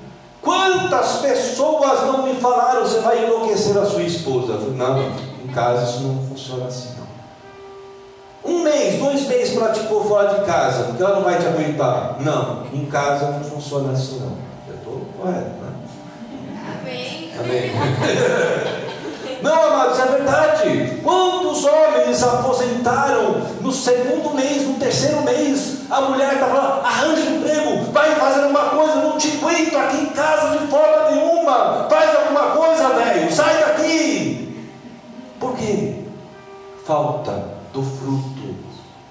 Quantas 0.41 1.19
pessoas 1.19 2.03
não 2.07 2.23
me 2.23 2.35
falaram, 2.41 2.83
você 2.83 3.01
vai 3.01 3.25
enlouquecer 3.25 3.77
a 3.77 3.85
sua 3.85 4.03
esposa? 4.03 4.53
Eu 4.53 4.61
falei, 4.61 4.77
não, 4.77 5.13
em 5.45 5.49
casa 5.53 5.91
isso 5.91 6.01
não 6.01 6.27
funciona 6.27 6.67
assim 6.67 6.95
não. 6.97 8.53
Um 8.53 8.63
mês, 8.63 8.99
dois 8.99 9.27
meses 9.29 9.51
pôr 9.91 10.05
fora 10.07 10.39
de 10.39 10.47
casa, 10.47 10.85
porque 10.85 11.03
ela 11.03 11.17
não 11.17 11.25
vai 11.25 11.39
te 11.39 11.47
aguentar. 11.47 12.17
Não, 12.21 12.65
em 12.73 12.87
casa 12.87 13.33
não 13.33 13.45
funciona 13.45 13.93
assim 13.93 14.21
não. 14.21 14.37
Eu 14.69 14.77
estou 14.77 15.01
correto, 15.19 15.51
né? 15.61 15.73
Amém. 16.81 17.31
Amém. 17.39 17.71
no 23.61 23.73
segundo 23.73 24.35
mês, 24.35 24.67
no 24.67 24.75
terceiro 24.75 25.23
mês? 25.23 25.83
A 25.91 26.01
mulher 26.03 26.35
está 26.35 26.47
falando: 26.47 26.85
arranja 26.85 27.31
emprego, 27.31 27.93
vai 27.93 28.15
fazer 28.17 28.47
uma 28.47 28.71
coisa, 28.71 28.97
não 28.97 29.19
te 29.19 29.37
aguento 29.37 29.77
aqui 29.77 29.97
em 29.99 30.07
casa 30.07 30.59
de 30.59 30.67
forma 30.67 31.11
nenhuma. 31.11 31.87
Faz 31.89 32.17
alguma 32.17 32.43
coisa, 32.51 32.89
velho, 32.91 33.33
sai 33.33 33.59
daqui. 33.61 34.69
Por 35.39 35.57
quê? 35.57 36.05
Falta 36.85 37.45
do 37.73 37.83
fruto, 37.83 38.57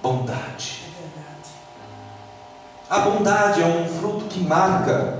bondade. 0.04 0.84
É. 2.90 2.94
A 2.94 3.00
bondade 3.00 3.62
é 3.62 3.66
um 3.66 3.88
fruto 3.88 4.26
que 4.26 4.40
marca. 4.42 5.20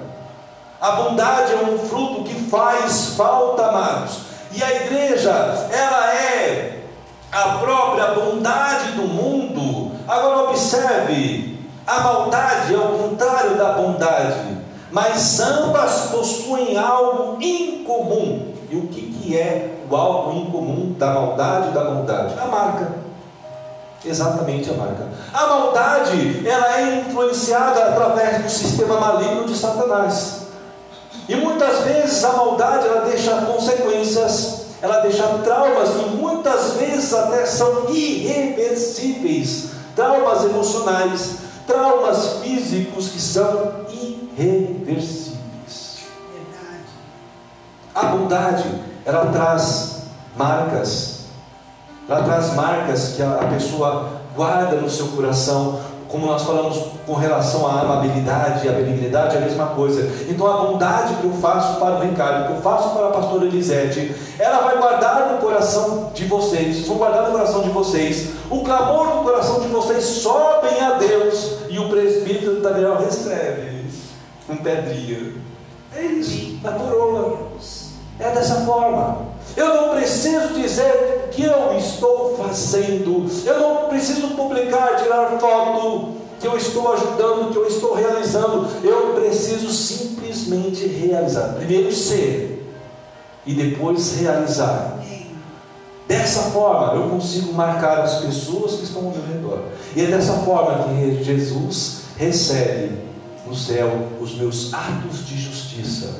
A 0.82 0.92
bondade 0.92 1.54
é 1.54 1.58
um 1.58 1.78
fruto 1.78 2.24
que 2.24 2.36
faz 2.50 3.16
falta, 3.16 3.68
amados. 3.68 4.20
E 4.52 4.64
a 4.64 4.76
igreja, 4.86 5.32
ela 5.72 6.14
é 6.14 6.79
a 7.32 7.60
própria 7.60 8.08
bondade 8.08 8.94
do 8.94 9.04
mundo. 9.04 9.92
Agora 10.08 10.50
observe, 10.50 11.60
a 11.86 12.00
maldade 12.02 12.74
é 12.74 12.78
o 12.78 12.98
contrário 12.98 13.58
da 13.58 13.74
bondade, 13.74 14.58
mas 14.92 15.40
ambas 15.40 16.08
possuem 16.12 16.78
algo 16.78 17.38
em 17.42 17.84
comum. 17.84 18.54
E 18.70 18.76
o 18.76 18.88
que, 18.88 19.02
que 19.02 19.38
é 19.38 19.80
o 19.90 19.96
algo 19.96 20.32
em 20.32 20.46
comum 20.52 20.96
da 20.98 21.08
maldade 21.08 21.70
e 21.70 21.72
da 21.72 21.84
bondade? 21.84 22.36
A 22.40 22.46
marca. 22.46 22.88
Exatamente 24.06 24.70
a 24.70 24.74
marca. 24.74 25.08
A 25.34 25.48
maldade, 25.48 26.48
ela 26.48 26.80
é 26.80 27.00
influenciada 27.00 27.90
através 27.90 28.44
do 28.44 28.50
sistema 28.50 29.00
maligno 29.00 29.46
de 29.46 29.56
Satanás. 29.56 30.48
E 31.28 31.36
muitas 31.36 31.80
vezes 31.80 32.24
a 32.24 32.34
maldade 32.34 32.88
ela 32.88 33.02
deixa 33.02 33.42
consequências, 33.42 34.68
ela 34.82 35.00
deixa 35.02 35.28
traumas 35.44 35.90
que 35.90 36.10
muitas 36.10 36.74
vezes 36.74 37.14
até 37.14 37.46
são 37.46 37.90
irreversíveis, 37.90 39.72
traumas 39.96 40.46
emocionais, 40.46 41.38
traumas 41.68 42.38
físicos 42.42 43.10
que 43.10 43.22
são 43.22 43.86
irreversíveis. 43.92 45.38
Verdade. 46.34 46.90
A 47.94 48.06
bondade, 48.06 48.82
ela 49.06 49.26
traz 49.28 50.04
marcas, 50.36 51.20
ela 52.08 52.24
traz 52.24 52.54
marcas 52.54 53.14
que 53.16 53.22
a 53.22 53.48
pessoa 53.54 54.10
guarda 54.36 54.78
no 54.78 54.90
seu 54.90 55.08
coração, 55.10 55.80
como 56.08 56.26
nós 56.26 56.42
falamos 56.42 56.78
com 57.06 57.14
relação 57.14 57.68
à 57.68 57.82
amabilidade 57.82 58.66
e 58.66 58.70
à 58.70 58.72
benignidade, 58.72 59.36
é 59.36 59.40
a 59.40 59.42
mesma 59.42 59.68
coisa. 59.68 60.10
Então 60.28 60.48
a 60.48 60.66
bondade 60.66 61.16
que 61.16 61.26
eu 61.26 61.34
faço 61.34 61.80
para 61.80 61.96
o 61.96 62.02
Ricardo, 62.02 62.48
que 62.48 62.54
eu 62.54 62.62
faço 62.62 62.90
para 62.90 63.08
a 63.08 63.12
pastora 63.12 63.46
Elisete, 63.46 64.16
ela 64.50 64.64
vai 64.64 64.78
guardar 64.78 65.32
no 65.32 65.38
coração 65.40 66.12
de 66.14 66.26
vocês, 66.26 66.88
vão 66.88 66.98
guardar 66.98 67.28
no 67.28 67.32
coração 67.32 67.62
de 67.62 67.70
vocês. 67.70 68.30
O 68.50 68.64
clamor 68.64 69.18
do 69.18 69.24
coração 69.24 69.62
de 69.62 69.68
vocês 69.68 70.04
sobem 70.04 70.82
a 70.82 70.92
Deus 70.94 71.58
e 71.70 71.78
o 71.80 71.90
presbítero 71.90 72.62
Daniel 72.62 72.98
recebe 72.98 73.86
um 74.50 74.58
pedrinha. 74.58 75.34
É 75.96 76.04
isso, 76.04 76.60
na 76.64 76.72
coroa. 76.72 77.50
É 78.20 78.32
dessa 78.32 78.56
forma. 78.66 79.30
Eu 79.56 79.76
não 79.76 79.90
preciso 79.96 80.50
dizer 80.50 81.30
que 81.32 81.44
eu 81.44 81.78
estou 81.78 82.36
fazendo. 82.38 83.26
Eu 83.46 83.60
não 83.60 83.76
preciso 83.90 84.30
publicar, 84.30 84.98
tirar 84.98 85.40
foto 85.40 86.16
que 86.40 86.48
eu 86.48 86.56
estou 86.56 86.94
ajudando, 86.94 87.52
que 87.52 87.58
eu 87.58 87.68
estou 87.68 87.94
realizando. 87.94 88.68
Eu 88.84 89.14
preciso 89.14 89.70
simplesmente 89.70 90.86
realizar. 90.88 91.54
Primeiro 91.56 91.92
ser 91.94 92.59
e 93.46 93.54
depois 93.54 94.20
realizar. 94.20 95.00
Dessa 96.08 96.50
forma 96.50 96.96
eu 96.96 97.10
consigo 97.10 97.54
marcar 97.54 98.00
as 98.00 98.22
pessoas 98.22 98.76
que 98.78 98.84
estão 98.84 99.06
ao 99.06 99.12
meu 99.12 99.22
redor. 99.22 99.60
E 99.96 100.02
é 100.02 100.08
dessa 100.08 100.34
forma 100.40 100.86
que 100.86 101.24
Jesus 101.24 102.02
recebe 102.18 102.98
no 103.46 103.56
céu 103.56 104.08
os 104.20 104.36
meus 104.36 104.74
atos 104.74 105.28
de 105.28 105.40
justiça 105.40 106.16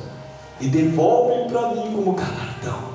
e 0.60 0.68
devolve 0.68 1.50
para 1.50 1.70
mim 1.70 1.92
como 1.92 2.12
galardão. 2.12 2.90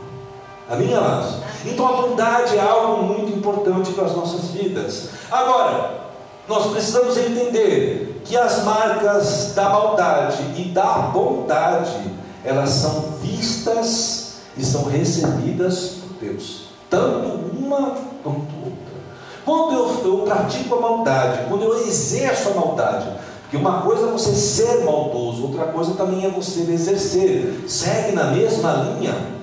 Amém, 0.70 0.94
amados? 0.94 1.36
Então 1.66 1.88
a 1.88 2.02
bondade 2.02 2.58
é 2.58 2.62
algo 2.62 3.04
muito 3.04 3.38
importante 3.38 3.92
para 3.92 4.06
as 4.06 4.16
nossas 4.16 4.52
vidas. 4.52 5.10
Agora, 5.30 6.06
nós 6.48 6.68
precisamos 6.72 7.18
entender 7.18 8.22
que 8.24 8.38
as 8.38 8.64
marcas 8.64 9.54
da 9.54 9.70
maldade 9.70 10.44
e 10.56 10.66
da 10.70 11.10
bondade, 11.14 12.15
elas 12.46 12.70
são 12.70 13.16
vistas 13.22 14.36
e 14.58 14.64
são 14.64 14.86
recebidas 14.86 15.96
por 16.02 16.20
Deus, 16.20 16.66
tanto 16.90 17.28
uma 17.58 17.96
quanto 18.24 18.56
outra. 18.64 18.96
Quando 19.44 19.74
eu, 19.74 20.06
eu 20.06 20.18
pratico 20.26 20.76
a 20.76 20.82
maldade, 20.82 21.46
quando 21.50 21.64
eu 21.64 21.86
exerço 21.86 22.50
a 22.50 22.54
maldade, 22.54 23.08
porque 23.42 23.58
uma 23.58 23.82
coisa 23.82 24.08
é 24.08 24.12
você 24.12 24.34
ser 24.34 24.84
maldoso, 24.84 25.44
outra 25.44 25.66
coisa 25.66 25.94
também 25.94 26.26
é 26.26 26.30
você 26.30 26.62
exercer, 26.62 27.64
segue 27.68 28.14
na 28.14 28.26
mesma 28.26 28.74
linha. 28.74 29.36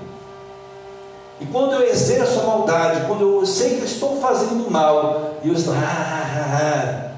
E 1.41 1.47
quando 1.47 1.75
eu 1.75 1.83
exerço 1.83 2.41
a 2.41 2.45
maldade, 2.45 3.07
quando 3.07 3.23
eu 3.23 3.47
sei 3.47 3.79
que 3.79 3.85
estou 3.85 4.21
fazendo 4.21 4.71
mal, 4.71 5.35
e 5.43 5.49
eu 5.49 5.55
estou, 5.55 5.75
ah, 5.75 5.79
ah, 5.79 6.59
ah, 6.61 7.11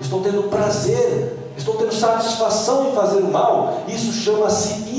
estou 0.00 0.20
tendo 0.20 0.44
prazer, 0.44 1.36
estou 1.56 1.76
tendo 1.76 1.94
satisfação 1.94 2.88
em 2.88 2.92
fazer 2.92 3.20
o 3.20 3.30
mal, 3.30 3.84
isso 3.88 4.12
chama-se. 4.12 4.90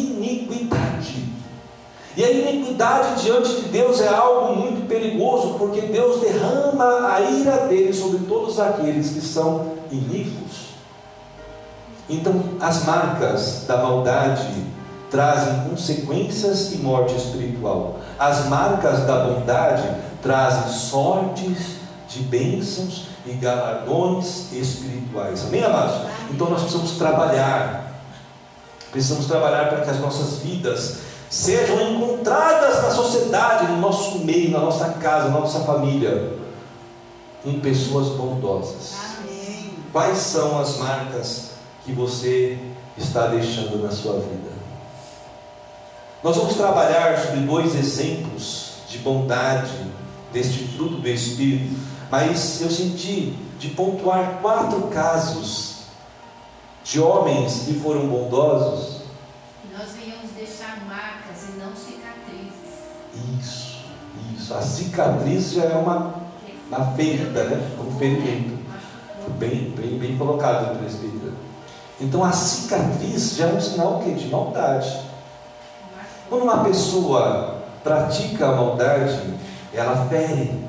E 2.15 2.24
a 2.24 2.32
iniquidade 2.32 3.24
diante 3.24 3.62
de 3.62 3.70
Deus 3.70 4.01
é 4.01 4.08
algo 4.10 4.56
muito 4.56 4.88
perigoso, 4.88 5.56
porque 5.58 5.82
Deus 5.82 6.20
derrama 6.20 7.13
a 7.13 7.22
ira 7.22 7.68
dele 7.68 7.94
sobre 7.94 8.20
todos 8.25 8.60
aqueles 8.60 9.12
que 9.12 9.22
são 9.22 9.74
iníquos. 9.91 10.72
Então, 12.10 12.44
as 12.60 12.84
marcas 12.84 13.63
da 13.65 13.77
maldade 13.77 14.72
trazem 15.10 15.70
consequências 15.70 16.74
e 16.74 16.77
morte 16.77 17.15
espiritual. 17.15 18.00
As 18.18 18.48
marcas 18.48 19.06
da 19.06 19.25
bondade 19.25 19.84
trazem 20.22 20.72
sortes 20.74 21.82
de 22.08 22.20
bênçãos 22.24 23.08
e 23.25 23.34
galardões 23.34 24.51
espirituais. 24.51 25.46
Amém, 25.46 25.63
amados? 25.63 26.08
Então 26.32 26.50
nós 26.50 26.62
precisamos 26.62 26.91
trabalhar. 26.91 27.91
Precisamos 28.91 29.25
trabalhar 29.27 29.70
para 29.70 29.82
que 29.82 29.89
as 29.89 30.00
nossas 30.00 30.39
vidas 30.39 31.11
sejam 31.32 31.94
encontradas 31.94 32.84
na 32.84 32.92
sociedade, 32.92 33.72
no 33.72 33.78
nosso 33.78 34.20
meio, 34.20 34.52
na 34.52 34.60
nossa 34.60 34.90
casa, 34.90 35.30
na 35.30 35.40
nossa 35.40 35.62
família, 35.62 36.38
com 37.42 37.58
pessoas 37.62 38.10
bondosas. 38.10 38.96
Amém. 39.18 39.74
Quais 39.94 40.18
são 40.18 40.60
as 40.60 40.77
marcas 40.77 41.51
que 41.86 41.94
você 41.94 42.60
está 42.98 43.27
deixando 43.27 43.82
na 43.82 43.92
sua 43.92 44.20
vida? 44.20 44.51
Nós 46.22 46.36
vamos 46.36 46.55
trabalhar 46.55 47.18
sobre 47.18 47.40
dois 47.40 47.75
exemplos 47.75 48.74
de 48.90 48.98
bondade 48.98 49.72
deste 50.34 50.68
fruto 50.68 50.98
do 50.98 51.08
Espírito, 51.08 51.74
mas 52.12 52.60
eu 52.62 52.70
senti 52.70 53.38
de 53.58 53.70
pontuar 53.70 54.40
quatro 54.42 54.82
casos 54.88 55.86
de 56.84 57.00
homens 57.00 57.64
que 57.66 57.74
foram 57.79 58.08
bondosos. 58.08 59.00
A 64.57 64.61
cicatriz 64.61 65.53
já 65.53 65.64
é 65.64 65.75
uma, 65.75 66.14
uma 66.68 66.85
ferida, 66.96 67.44
né? 67.46 67.72
Um 67.79 67.98
ferimento. 67.98 68.59
Bem, 69.37 69.74
bem, 69.77 69.98
bem 69.98 70.18
colocado, 70.18 70.77
presbítero. 70.77 71.33
Então 72.00 72.24
a 72.24 72.31
cicatriz 72.31 73.35
já 73.35 73.48
é 73.48 73.53
um 73.53 73.61
sinal 73.61 74.00
o 74.00 74.03
quê? 74.03 74.11
de 74.11 74.27
maldade. 74.27 75.00
Quando 76.29 76.44
uma 76.44 76.64
pessoa 76.64 77.57
pratica 77.83 78.48
a 78.48 78.55
maldade, 78.55 79.22
ela 79.74 80.07
fere. 80.07 80.66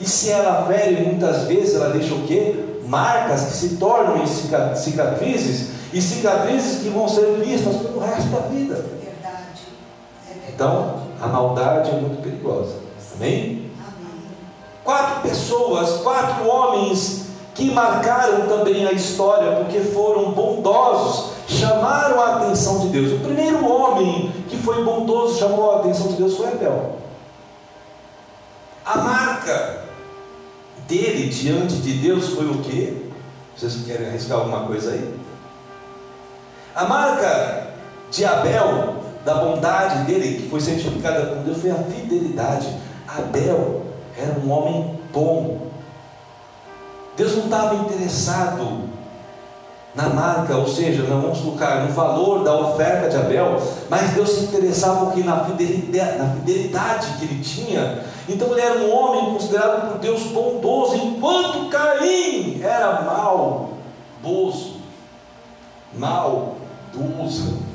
E 0.00 0.08
se 0.08 0.30
ela 0.30 0.66
fere, 0.66 1.04
muitas 1.04 1.44
vezes 1.44 1.74
ela 1.74 1.90
deixa 1.90 2.14
o 2.14 2.22
quê? 2.26 2.80
Marcas 2.86 3.44
que 3.46 3.52
se 3.52 3.76
tornam 3.76 4.22
em 4.22 4.26
cicatrizes 4.26 5.70
e 5.92 6.02
cicatrizes 6.02 6.82
que 6.82 6.88
vão 6.88 7.08
ser 7.08 7.40
vistas 7.44 7.76
pelo 7.76 8.00
resto 8.00 8.28
da 8.30 8.40
vida. 8.48 9.03
Então, 10.48 11.02
a 11.20 11.26
maldade 11.26 11.90
é 11.90 11.94
muito 11.94 12.22
perigosa. 12.22 12.76
Amém? 13.14 13.70
Amém. 13.78 14.22
Quatro 14.84 15.22
pessoas, 15.22 16.02
quatro 16.02 16.46
homens 16.48 17.24
que 17.54 17.70
marcaram 17.70 18.48
também 18.48 18.86
a 18.86 18.92
história 18.92 19.52
porque 19.52 19.80
foram 19.80 20.32
bondosos, 20.32 21.32
chamaram 21.46 22.20
a 22.20 22.36
atenção 22.36 22.80
de 22.80 22.88
Deus. 22.88 23.12
O 23.12 23.20
primeiro 23.20 23.64
homem 23.64 24.32
que 24.48 24.56
foi 24.56 24.82
bondoso, 24.84 25.38
chamou 25.38 25.70
a 25.70 25.76
atenção 25.76 26.08
de 26.08 26.14
Deus 26.14 26.36
foi 26.36 26.48
Abel. 26.48 26.96
A 28.84 28.98
marca 28.98 29.84
dele 30.88 31.28
diante 31.28 31.76
de 31.76 31.94
Deus 31.94 32.30
foi 32.30 32.46
o 32.46 32.58
quê? 32.58 33.04
Vocês 33.56 33.84
querem 33.86 34.08
arriscar 34.08 34.38
alguma 34.38 34.66
coisa 34.66 34.90
aí? 34.90 35.14
A 36.74 36.84
marca 36.86 37.68
de 38.10 38.24
Abel, 38.24 39.03
da 39.24 39.34
bondade 39.34 40.04
dele, 40.04 40.42
que 40.42 40.48
foi 40.48 40.60
certificada 40.60 41.26
por 41.26 41.38
Deus, 41.38 41.60
foi 41.60 41.70
a 41.70 41.76
fidelidade. 41.76 42.68
Abel 43.08 43.82
era 44.16 44.38
um 44.38 44.50
homem 44.50 45.00
bom. 45.12 45.58
Deus 47.16 47.36
não 47.36 47.44
estava 47.44 47.74
interessado 47.76 48.84
na 49.94 50.08
marca, 50.08 50.56
ou 50.56 50.66
seja, 50.66 51.04
vamos 51.04 51.38
colocar 51.38 51.84
no 51.84 51.92
valor 51.92 52.42
da 52.42 52.54
oferta 52.56 53.08
de 53.08 53.16
Abel, 53.16 53.62
mas 53.88 54.10
Deus 54.10 54.28
se 54.30 54.44
interessava 54.46 55.06
porque 55.06 55.22
na 55.22 55.44
fidelidade, 55.44 56.18
na 56.18 56.30
fidelidade 56.34 57.06
que 57.18 57.24
ele 57.24 57.42
tinha. 57.42 58.02
Então 58.28 58.50
ele 58.52 58.60
era 58.60 58.78
um 58.80 58.92
homem 58.92 59.32
considerado 59.32 59.92
por 59.92 59.98
Deus 60.00 60.22
bondoso, 60.24 60.96
enquanto 60.96 61.68
Caim 61.70 62.60
era 62.62 63.02
maldoso, 63.02 64.80
maldoso. 65.96 67.73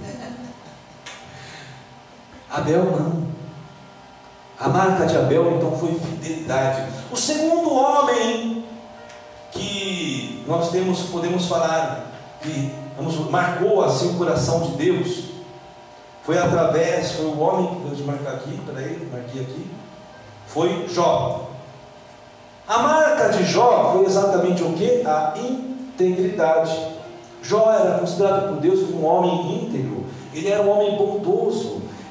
Abel 2.52 2.86
não. 2.86 3.30
A 4.60 4.68
marca 4.68 5.06
de 5.06 5.18
Abel 5.18 5.56
então 5.56 5.78
foi 5.78 5.94
fidelidade. 5.94 6.84
O 7.12 7.16
segundo 7.16 7.74
homem 7.74 8.66
que 9.52 10.44
nós 10.48 10.70
temos, 10.70 11.04
podemos 11.04 11.46
falar 11.46 12.12
que 12.42 12.74
vamos, 12.98 13.16
marcou 13.30 13.84
assim 13.84 14.12
o 14.12 14.18
coração 14.18 14.62
de 14.62 14.72
Deus 14.78 15.30
foi 16.30 16.38
através, 16.38 17.14
foi 17.14 17.26
o 17.26 17.40
homem 17.40 17.68
que 17.74 17.88
Deus 17.88 18.06
marcar 18.06 18.34
aqui, 18.34 18.60
peraí, 18.64 19.10
marquei 19.12 19.42
aqui, 19.42 19.68
foi 20.46 20.88
Jó. 20.88 21.50
A 22.68 22.78
marca 22.78 23.30
de 23.30 23.44
Jó 23.46 23.94
foi 23.94 24.06
exatamente 24.06 24.62
o 24.62 24.74
que? 24.74 25.02
A 25.08 25.34
integridade. 25.38 26.78
Jó 27.42 27.72
era 27.72 27.98
considerado 27.98 28.50
por 28.50 28.62
Deus 28.62 28.92
como 28.92 29.02
um 29.02 29.06
homem 29.08 29.64
íntegro, 29.64 30.06
ele 30.32 30.50
era 30.50 30.62
um 30.62 30.70
homem 30.70 30.96
bondoso, 30.98 31.59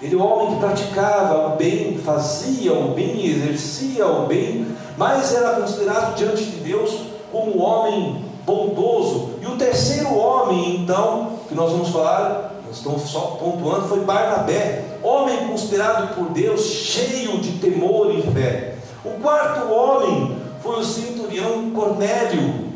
ele 0.08 0.16
era 0.16 0.24
um 0.24 0.32
homem 0.32 0.54
que 0.54 0.60
praticava 0.60 1.48
o 1.48 1.56
bem, 1.56 1.98
fazia 1.98 2.72
o 2.72 2.94
bem, 2.94 3.26
exercia 3.26 4.06
o 4.06 4.26
bem, 4.26 4.66
mas 4.96 5.34
era 5.34 5.60
considerado 5.60 6.16
diante 6.16 6.44
de 6.44 6.56
Deus 6.60 6.98
como 7.30 7.58
um 7.58 7.62
homem 7.62 8.24
bondoso. 8.46 9.32
E 9.42 9.46
o 9.46 9.56
terceiro 9.56 10.14
homem, 10.16 10.76
então, 10.76 11.32
que 11.46 11.54
nós 11.54 11.72
vamos 11.72 11.90
falar, 11.90 12.54
nós 12.66 12.78
estamos 12.78 13.02
só 13.02 13.38
pontuando, 13.38 13.86
foi 13.86 14.00
Barnabé, 14.00 14.84
homem 15.02 15.46
considerado 15.46 16.14
por 16.14 16.30
Deus 16.30 16.62
cheio 16.62 17.38
de 17.38 17.58
temor 17.58 18.10
e 18.14 18.22
fé. 18.32 18.76
O 19.04 19.10
quarto 19.20 19.70
homem 19.70 20.38
foi 20.62 20.80
o 20.80 20.84
centurião 20.84 21.70
Cornélio, 21.70 22.66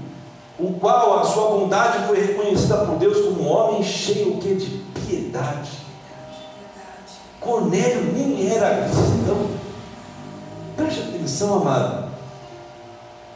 o 0.58 0.74
qual 0.74 1.18
a 1.18 1.24
sua 1.24 1.48
bondade 1.48 2.06
foi 2.06 2.20
reconhecida 2.20 2.76
por 2.78 2.96
Deus 2.96 3.24
como 3.24 3.42
um 3.42 3.50
homem 3.50 3.82
cheio 3.82 4.34
de 4.34 4.82
piedade. 5.06 5.81
Cornélio 7.42 8.12
nem 8.12 8.48
era 8.48 8.88
cristão. 8.88 9.48
Preste 10.76 11.00
atenção, 11.00 11.54
amado. 11.54 12.10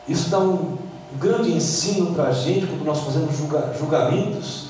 Isso 0.09 0.31
dá 0.31 0.39
um 0.39 0.79
grande 1.19 1.53
ensino 1.53 2.15
para 2.15 2.29
a 2.29 2.33
gente 2.33 2.67
quando 2.67 2.85
nós 2.85 3.01
fazemos 3.01 3.37
julga, 3.37 3.75
julgamentos 3.79 4.67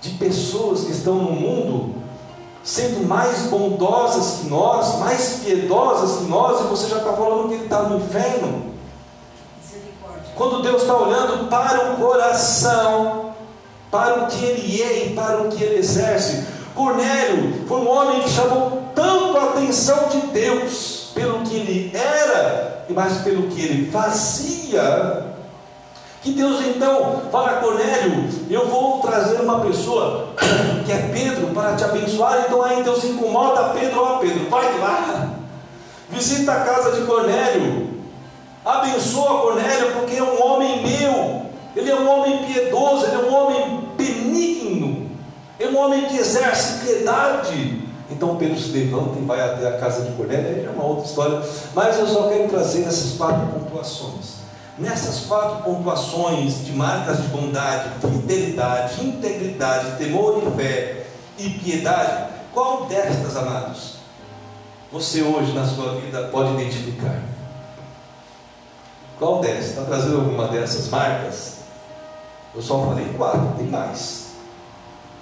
de 0.00 0.10
pessoas 0.10 0.84
que 0.84 0.92
estão 0.92 1.14
no 1.14 1.32
mundo 1.32 1.94
sendo 2.62 3.06
mais 3.06 3.46
bondosas 3.46 4.40
que 4.40 4.48
nós, 4.48 4.98
mais 4.98 5.40
piedosas 5.42 6.18
que 6.18 6.24
nós, 6.24 6.60
e 6.60 6.64
você 6.64 6.88
já 6.88 6.98
está 6.98 7.12
falando 7.12 7.48
que 7.48 7.54
ele 7.54 7.64
está 7.64 7.82
no 7.82 7.96
inferno. 7.96 8.70
Quando 10.36 10.62
Deus 10.62 10.82
está 10.82 10.96
olhando 10.96 11.48
para 11.48 11.92
o 11.92 11.96
coração, 11.96 13.34
para 13.90 14.22
o 14.22 14.26
que 14.28 14.44
ele 14.44 14.82
é 14.82 15.06
e 15.06 15.14
para 15.14 15.42
o 15.42 15.48
que 15.48 15.62
ele 15.62 15.78
exerce. 15.78 16.59
Cornélio 16.80 17.66
foi 17.68 17.78
um 17.78 17.90
homem 17.90 18.22
que 18.22 18.30
chamou 18.30 18.90
tanto 18.94 19.36
a 19.36 19.44
atenção 19.50 20.08
de 20.08 20.18
Deus 20.28 21.10
pelo 21.14 21.40
que 21.40 21.56
ele 21.56 21.92
era, 21.94 22.86
e 22.88 22.92
mais 22.94 23.18
pelo 23.18 23.48
que 23.48 23.60
ele 23.60 23.90
fazia, 23.90 25.26
que 26.22 26.32
Deus 26.32 26.64
então 26.64 27.22
fala 27.30 27.60
Cornélio: 27.60 28.28
Eu 28.48 28.66
vou 28.68 29.00
trazer 29.00 29.42
uma 29.42 29.60
pessoa 29.60 30.28
que 30.86 30.92
é 30.92 31.10
Pedro 31.12 31.48
para 31.48 31.76
te 31.76 31.84
abençoar. 31.84 32.44
Então 32.46 32.62
aí 32.62 32.82
Deus 32.82 33.04
incomoda 33.04 33.78
Pedro: 33.78 34.02
Ó 34.02 34.18
Pedro, 34.18 34.48
vai 34.48 34.78
lá, 34.78 35.34
visita 36.08 36.52
a 36.52 36.60
casa 36.60 36.92
de 36.92 37.06
Cornélio, 37.06 37.88
abençoa 38.64 39.42
Cornélio, 39.42 39.92
porque 39.92 40.16
é 40.16 40.22
um 40.22 40.42
homem 40.42 40.82
meu, 40.82 41.42
ele 41.76 41.90
é 41.90 41.94
um 41.94 42.08
homem 42.08 42.38
piedoso, 42.44 43.04
ele 43.04 43.16
é 43.16 43.30
um 43.30 43.34
homem 43.34 43.88
benigno, 43.98 44.99
é 45.60 45.68
um 45.68 45.76
homem 45.76 46.06
que 46.06 46.16
exerce 46.16 46.84
piedade. 46.84 47.82
Então 48.10 48.36
Pedro 48.36 48.58
se 48.58 48.70
levanta 48.70 49.18
e 49.18 49.24
vai 49.24 49.40
até 49.40 49.68
a 49.68 49.78
casa 49.78 50.04
de 50.04 50.12
Cornélio, 50.16 50.68
é 50.68 50.70
uma 50.70 50.84
outra 50.84 51.04
história, 51.04 51.42
mas 51.74 51.96
eu 51.96 52.08
só 52.08 52.28
quero 52.28 52.48
trazer 52.48 52.82
essas 52.82 53.16
quatro 53.16 53.46
pontuações. 53.46 54.40
Nessas 54.76 55.26
quatro 55.26 55.62
pontuações 55.62 56.64
de 56.64 56.72
marcas 56.72 57.18
de 57.18 57.28
bondade, 57.28 57.90
fidelidade, 58.00 59.06
integridade, 59.06 59.96
temor 59.98 60.42
e 60.44 60.56
fé 60.56 61.06
e 61.38 61.50
piedade, 61.50 62.32
qual 62.52 62.86
destas, 62.86 63.36
amados, 63.36 63.96
você 64.90 65.22
hoje 65.22 65.52
na 65.52 65.64
sua 65.64 65.94
vida 66.00 66.28
pode 66.32 66.54
identificar? 66.54 67.22
Qual 69.18 69.40
dessas? 69.40 69.66
Está 69.66 69.84
trazendo 69.84 70.16
alguma 70.16 70.48
dessas 70.48 70.88
marcas? 70.88 71.58
Eu 72.54 72.62
só 72.62 72.86
falei 72.86 73.06
quatro, 73.16 73.54
tem 73.56 73.66
mais. 73.66 74.29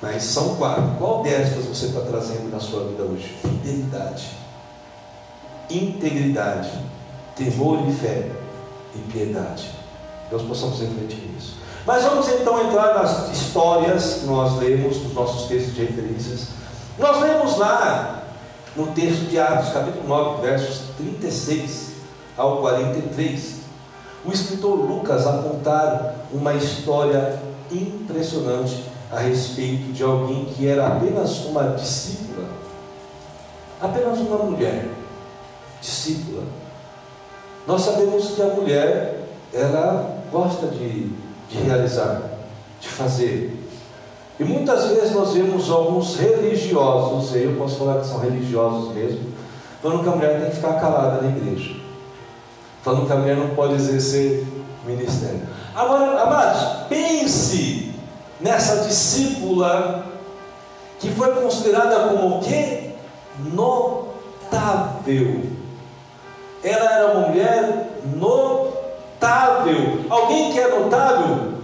Mas 0.00 0.22
são 0.22 0.54
quatro. 0.56 0.94
Qual 0.98 1.22
destas 1.22 1.64
você 1.64 1.86
está 1.86 2.00
trazendo 2.00 2.50
na 2.50 2.60
sua 2.60 2.84
vida 2.84 3.02
hoje? 3.02 3.36
Fidelidade, 3.42 4.30
integridade, 5.68 6.70
temor 7.34 7.88
e 7.88 7.92
fé 7.92 8.30
e 8.94 8.98
piedade. 9.12 9.70
Deus 10.30 10.42
possamos 10.42 10.80
refletir 10.80 11.28
nisso. 11.34 11.56
Mas 11.84 12.04
vamos 12.04 12.28
então 12.28 12.66
entrar 12.66 12.94
nas 12.94 13.30
histórias 13.30 14.14
que 14.20 14.26
nós 14.26 14.58
lemos, 14.58 15.02
nos 15.02 15.14
nossos 15.14 15.48
textos 15.48 15.74
de 15.74 15.84
referências. 15.84 16.48
Nós 16.98 17.20
lemos 17.22 17.56
lá 17.56 18.24
no 18.76 18.88
texto 18.88 19.28
de 19.28 19.38
Atos, 19.38 19.72
capítulo 19.72 20.06
9, 20.06 20.42
versos 20.42 20.82
36 20.98 21.92
ao 22.36 22.58
43. 22.58 23.58
O 24.24 24.32
escritor 24.32 24.74
Lucas 24.74 25.26
apontar 25.26 26.14
uma 26.32 26.54
história 26.54 27.40
impressionante 27.70 28.84
a 29.10 29.18
respeito 29.20 29.92
de 29.92 30.02
alguém 30.02 30.46
que 30.46 30.66
era 30.66 30.86
apenas 30.86 31.44
uma 31.46 31.70
discípula, 31.70 32.48
apenas 33.80 34.18
uma 34.18 34.38
mulher, 34.38 34.88
discípula 35.80 36.42
nós 37.68 37.82
sabemos 37.82 38.30
que 38.30 38.40
a 38.40 38.46
mulher, 38.46 39.28
ela 39.52 40.22
gosta 40.32 40.68
de, 40.68 41.10
de 41.50 41.58
realizar, 41.66 42.22
de 42.80 42.88
fazer. 42.88 43.62
E 44.40 44.44
muitas 44.44 44.86
vezes 44.86 45.14
nós 45.14 45.34
vemos 45.34 45.68
alguns 45.70 46.16
religiosos, 46.16 47.36
eu 47.36 47.56
posso 47.56 47.76
falar 47.76 48.00
que 48.00 48.06
são 48.06 48.20
religiosos 48.20 48.94
mesmo, 48.94 49.20
falando 49.82 50.02
que 50.02 50.08
a 50.08 50.12
mulher 50.12 50.40
tem 50.40 50.48
que 50.48 50.56
ficar 50.56 50.80
calada 50.80 51.20
na 51.20 51.28
igreja. 51.28 51.74
Falando 52.82 53.06
que 53.06 53.12
a 53.12 53.16
mulher 53.16 53.36
não 53.36 53.50
pode 53.50 53.74
exercer 53.74 54.46
ministério. 54.86 55.42
Agora, 55.74 56.22
amados, 56.22 56.86
pense 56.88 57.87
nessa 58.40 58.86
discípula 58.86 60.06
que 60.98 61.10
foi 61.10 61.42
considerada 61.42 62.08
como 62.08 62.38
o 62.38 62.40
quê? 62.40 62.94
Notável 63.52 65.58
ela 66.62 66.92
era 66.92 67.12
uma 67.12 67.28
mulher 67.28 67.90
notável. 68.16 70.04
Alguém 70.08 70.52
que 70.52 70.58
é 70.58 70.68
notável, 70.68 71.54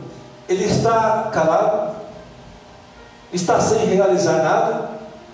ele 0.49 0.65
está 0.65 1.31
calado, 1.33 1.97
está 3.33 3.61
sem 3.61 3.87
realizar 3.87 4.43
nada, 4.43 4.91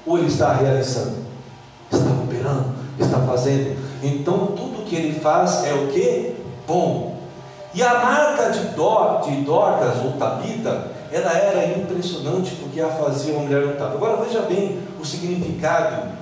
ou 0.06 0.18
ele 0.18 0.28
está 0.28 0.52
realizando? 0.52 1.24
Está 1.90 2.10
operando, 2.24 2.74
está 2.98 3.18
fazendo. 3.20 3.78
Então 4.02 4.46
tudo 4.48 4.86
que 4.86 4.96
ele 4.96 5.20
faz 5.20 5.64
é 5.64 5.74
o 5.74 5.88
que? 5.88 6.36
Bom. 6.66 7.10
E 7.72 7.82
a 7.82 8.00
marca 8.00 8.50
de, 8.50 8.60
Dor, 8.74 9.20
de 9.22 9.42
Dorcas 9.42 10.04
ou 10.04 10.12
Tabita, 10.12 10.88
ela 11.12 11.32
era 11.32 11.78
impressionante 11.78 12.54
porque 12.56 12.80
a 12.80 12.88
fazia 12.88 13.34
uma 13.34 13.42
mulher 13.42 13.66
notável. 13.66 13.96
Agora 13.96 14.24
veja 14.24 14.42
bem 14.42 14.82
o 15.00 15.04
significado 15.04 16.12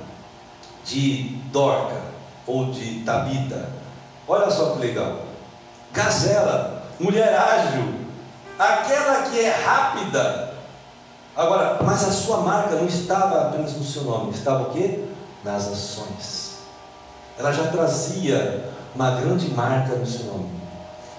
de 0.84 1.38
Dorcas 1.52 1.98
ou 2.46 2.70
de 2.70 3.00
Tabita. 3.00 3.68
Olha 4.26 4.50
só 4.50 4.72
que 4.72 4.80
legal. 4.80 5.20
Gazela, 5.92 6.82
mulher 6.98 7.34
ágil, 7.34 7.94
aquela 8.58 9.22
que 9.22 9.40
é 9.40 9.50
rápida. 9.50 10.54
Agora, 11.36 11.78
mas 11.84 12.04
a 12.04 12.10
sua 12.10 12.38
marca 12.38 12.74
não 12.74 12.86
estava 12.86 13.48
apenas 13.48 13.74
no 13.74 13.84
seu 13.84 14.02
nome, 14.02 14.32
estava 14.32 14.64
o 14.64 14.70
quê? 14.70 15.04
Nas 15.44 15.68
ações. 15.68 16.58
Ela 17.38 17.52
já 17.52 17.68
trazia 17.68 18.72
uma 18.94 19.12
grande 19.12 19.48
marca 19.54 19.94
no 19.94 20.06
seu 20.06 20.26
nome. 20.26 20.57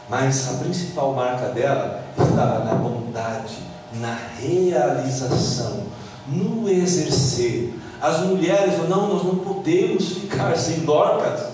Mas 0.10 0.50
a 0.50 0.64
principal 0.64 1.14
marca 1.14 1.50
dela 1.50 2.04
estava 2.18 2.66
na 2.66 2.74
bondade, 2.74 3.58
na 3.94 4.18
realização, 4.40 5.84
no 6.28 6.68
exercer, 6.68 7.74
as 8.02 8.22
mulheres 8.22 8.76
falam, 8.76 8.90
não, 8.90 9.14
nós 9.14 9.24
não 9.24 9.36
podemos 9.36 10.14
ficar 10.14 10.56
sem 10.56 10.80
Dorcas. 10.80 11.48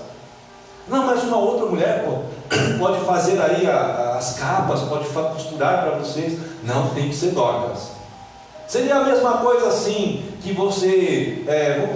Não, 0.88 1.08
mas 1.08 1.24
uma 1.24 1.38
outra 1.38 1.65
mulher 1.65 2.06
pô, 2.06 2.20
pode 2.78 3.04
fazer 3.04 3.41
aí 3.41 3.68
a, 3.68 4.15
as 4.18 4.38
capas, 4.38 4.82
pode 4.82 5.08
costurar 5.08 5.84
para 5.84 5.98
vocês. 5.98 6.39
Não, 6.63 6.89
tem 6.89 7.10
que 7.10 7.15
ser 7.15 7.32
Dorcas. 7.32 7.89
Seria 8.68 8.98
a 8.98 9.04
mesma 9.04 9.38
coisa 9.38 9.68
assim 9.68 10.24
que 10.41 10.54
você, 10.54 11.44
é, 11.48 11.96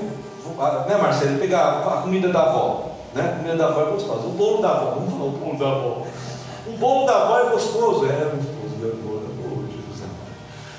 né 0.88 0.98
Marcelo, 0.98 1.38
pegar 1.38 1.84
a 1.88 2.02
comida 2.02 2.30
da 2.30 2.42
avó. 2.42 2.86
Né? 3.14 3.24
A 3.24 3.38
comida 3.38 3.56
da 3.56 3.68
avó 3.68 3.82
é 3.84 3.92
gostosa. 3.92 4.26
O 4.26 4.32
bolo 4.32 4.62
da 4.64 4.70
avó, 4.70 4.96
vamos 4.96 5.14
falar 5.14 5.26
o 5.26 5.32
bolo 5.32 5.60
da 5.60 5.68
avó. 5.68 6.06
O 6.70 6.78
bolo 6.78 7.06
da 7.06 7.24
avó 7.24 7.40
é 7.40 7.50
gostoso. 7.50 8.06
É 8.06 8.36
gostoso, 8.36 8.78
meu 8.78 8.96
bolo, 8.98 9.30
oh, 9.44 9.72
Jesus 9.72 10.10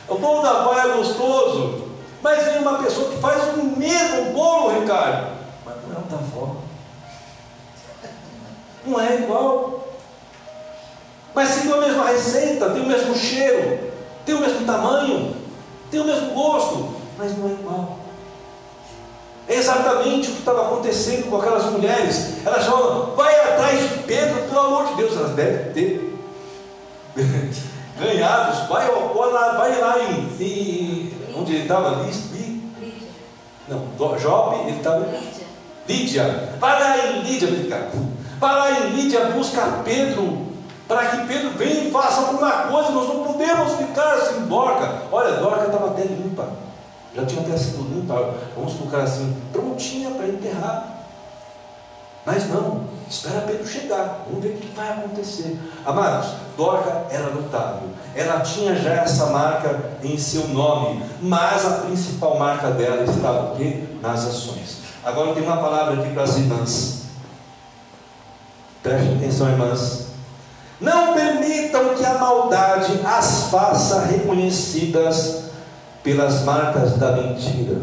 O 0.09 0.14
bolo 0.16 0.42
da 0.42 0.50
avó 0.50 0.79
é 0.79 0.96
gostoso. 0.96 1.90
Mas 2.22 2.44
vem 2.44 2.59
uma 2.59 2.79
pessoa 2.79 3.11
que 3.11 3.18
faz 3.18 3.57
o 3.57 3.62
mesmo 3.62 4.33
bolo, 4.33 4.81
Ricardo, 4.81 5.38
mas 5.64 5.76
não 5.88 5.96
é 5.96 5.98
o 5.98 6.03
da 6.03 6.16
avó. 6.16 6.57
Não 8.85 9.00
é 9.00 9.14
igual. 9.16 9.88
Mas 11.35 11.62
tem 11.62 11.72
a 11.72 11.76
mesma 11.76 12.05
receita, 12.07 12.70
tem 12.70 12.83
o 12.83 12.87
mesmo 12.87 13.14
cheiro, 13.14 13.92
tem 14.26 14.35
o 14.35 14.40
mesmo 14.40 14.66
tamanho, 14.66 15.35
tem 15.90 16.00
o 16.00 16.05
mesmo 16.05 16.35
gosto, 16.35 16.96
mas 17.16 17.37
não 17.38 17.48
é 17.48 17.53
igual. 17.53 18.00
É 19.48 19.57
exatamente 19.57 20.29
o 20.29 20.33
que 20.33 20.38
estava 20.38 20.62
acontecendo 20.66 21.29
com 21.29 21.37
aquelas 21.38 21.64
mulheres. 21.66 22.46
Elas 22.46 22.66
falam, 22.66 23.14
vai 23.16 23.35
atrás 23.35 23.81
de 23.81 23.98
Pedro, 24.05 24.42
pelo 24.48 24.61
amor 24.61 24.87
de 24.88 24.94
Deus, 24.94 25.16
elas 25.16 25.33
devem 25.33 25.72
ter 25.72 26.18
ganhados, 27.98 28.68
vai, 28.68 28.87
vai, 28.87 29.31
vai 29.57 29.81
lá 29.81 29.98
em, 29.98 30.29
em 30.40 31.12
onde 31.37 31.55
ele 31.55 31.62
estava, 31.62 32.03
Lídia. 32.03 32.31
Não, 33.70 34.16
Job, 34.18 34.66
ele 34.66 34.79
estava. 34.79 35.07
Lídia. 35.07 35.46
Lídia. 35.87 36.55
Vai 36.59 36.81
lá 36.81 36.98
em 36.98 37.22
Lídia, 37.22 37.48
Ricardo. 37.48 38.11
Vai 38.40 38.55
lá 38.55 38.81
em 38.81 38.90
Lídia, 38.90 39.26
busca 39.26 39.83
Pedro, 39.85 40.46
para 40.88 41.07
que 41.07 41.26
Pedro 41.26 41.50
venha 41.50 41.85
e 41.85 41.90
faça 41.90 42.22
alguma 42.22 42.50
coisa. 42.64 42.90
Nós 42.90 43.09
não 43.09 43.24
podemos 43.24 43.74
ficar 43.74 44.16
sem 44.18 44.40
Dorca. 44.46 45.03
Olha, 45.12 45.37
Dorca 45.37 45.66
estava 45.66 45.90
até 45.90 46.03
limpa. 46.03 46.48
Já 47.14 47.27
tinha 47.27 47.42
até 47.42 47.57
sido 47.57 47.83
limpa. 47.92 48.35
Vamos 48.57 48.75
colocar 48.75 49.03
assim, 49.03 49.37
prontinha 49.53 50.11
para 50.11 50.29
enterrar. 50.29 51.01
Mas 52.25 52.49
não. 52.49 52.83
espera 53.09 53.40
Pedro 53.40 53.66
chegar, 53.66 54.25
vamos 54.27 54.42
ver 54.42 54.51
o 54.51 54.57
que 54.59 54.68
vai 54.75 54.90
acontecer. 54.90 55.59
Amados, 55.85 56.33
Dorca 56.57 57.07
era 57.11 57.31
notável, 57.31 57.88
ela 58.14 58.40
tinha 58.40 58.75
já 58.77 58.92
essa 58.92 59.27
marca 59.27 59.81
em 60.03 60.18
seu 60.18 60.46
nome, 60.49 61.03
mas 61.20 61.64
a 61.64 61.70
principal 61.81 62.38
marca 62.38 62.70
dela 62.70 63.03
estava 63.05 63.53
o 63.53 63.57
quê? 63.57 63.85
Nas 64.03 64.27
ações. 64.27 64.79
Agora 65.03 65.33
tem 65.33 65.42
uma 65.42 65.57
palavra 65.57 66.01
aqui 66.01 66.12
para 66.12 66.25
as 66.25 66.37
irmãs. 66.37 67.03
Preste 68.83 69.14
atenção, 69.14 69.49
irmãs. 69.49 70.07
Não 70.81 71.14
permitam 71.14 71.94
que 71.94 72.05
a 72.05 72.14
maldade 72.14 73.01
as 73.05 73.44
faça 73.51 74.03
reconhecidas 74.03 75.39
pelas 76.03 76.43
marcas 76.43 76.97
da 76.97 77.13
mentira, 77.13 77.81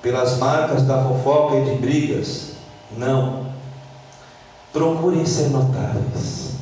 pelas 0.00 0.38
marcas 0.38 0.82
da 0.82 1.02
fofoca 1.04 1.56
e 1.56 1.64
de 1.64 1.76
brigas. 1.76 2.52
Não. 2.96 3.46
Procurem 4.72 5.26
ser 5.26 5.50
notáveis, 5.50 6.52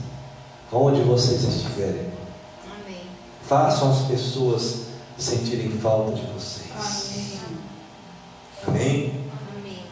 onde 0.72 1.00
vocês 1.02 1.44
estiverem. 1.44 2.12
Amém. 2.64 3.02
Façam 3.46 3.90
as 3.90 4.02
pessoas 4.02 4.86
sentirem 5.18 5.70
falta 5.70 6.12
de 6.12 6.22
vocês. 6.22 6.70
Amém. 8.66 8.66
Amém? 8.66 9.20
Amém. 9.56 9.82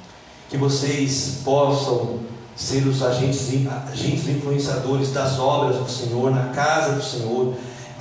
Que 0.49 0.57
vocês 0.57 1.41
possam 1.45 2.21
ser 2.57 2.87
os 2.87 3.03
agentes, 3.03 3.49
agentes 3.91 4.29
influenciadores 4.29 5.13
das 5.13 5.39
obras 5.39 5.77
do 5.77 5.91
Senhor, 5.91 6.31
na 6.31 6.49
casa 6.49 6.95
do 6.95 7.03
Senhor. 7.03 7.55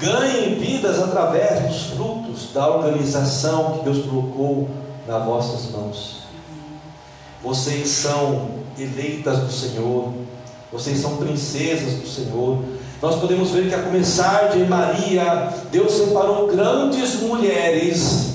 Ganhem 0.03 0.55
vidas 0.55 1.01
através 1.01 1.61
dos 1.61 1.83
frutos 1.95 2.51
da 2.53 2.67
organização 2.67 3.77
que 3.77 3.85
Deus 3.85 4.05
colocou 4.05 4.67
nas 5.07 5.23
vossas 5.23 5.71
mãos. 5.71 6.23
Vocês 7.41 7.87
são 7.87 8.49
eleitas 8.77 9.39
do 9.39 9.49
Senhor, 9.49 10.11
vocês 10.73 10.99
são 10.99 11.15
princesas 11.15 11.93
do 11.93 12.05
Senhor. 12.05 12.59
Nós 13.01 13.15
podemos 13.15 13.51
ver 13.51 13.69
que 13.69 13.75
a 13.75 13.81
começar 13.81 14.49
de 14.49 14.65
Maria, 14.65 15.53
Deus 15.71 15.93
separou 15.93 16.47
grandes 16.47 17.21
mulheres 17.21 18.33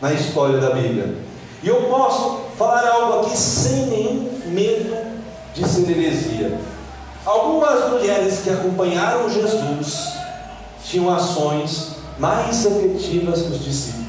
na 0.00 0.14
história 0.14 0.58
da 0.60 0.70
Bíblia. 0.70 1.14
E 1.62 1.68
eu 1.68 1.82
posso 1.90 2.38
falar 2.56 2.88
algo 2.88 3.26
aqui 3.26 3.36
sem 3.36 3.84
nenhum 3.88 4.30
medo 4.46 4.96
de 5.54 5.68
ser 5.68 5.90
heresia. 5.90 6.58
Algumas 7.22 7.90
mulheres 7.90 8.40
que 8.42 8.48
acompanharam 8.48 9.28
Jesus 9.28 10.15
tinham 10.88 11.12
ações 11.12 11.96
mais 12.18 12.64
efetivas 12.64 13.42
que 13.42 13.52
os 13.52 13.64
discípulos. 13.64 14.06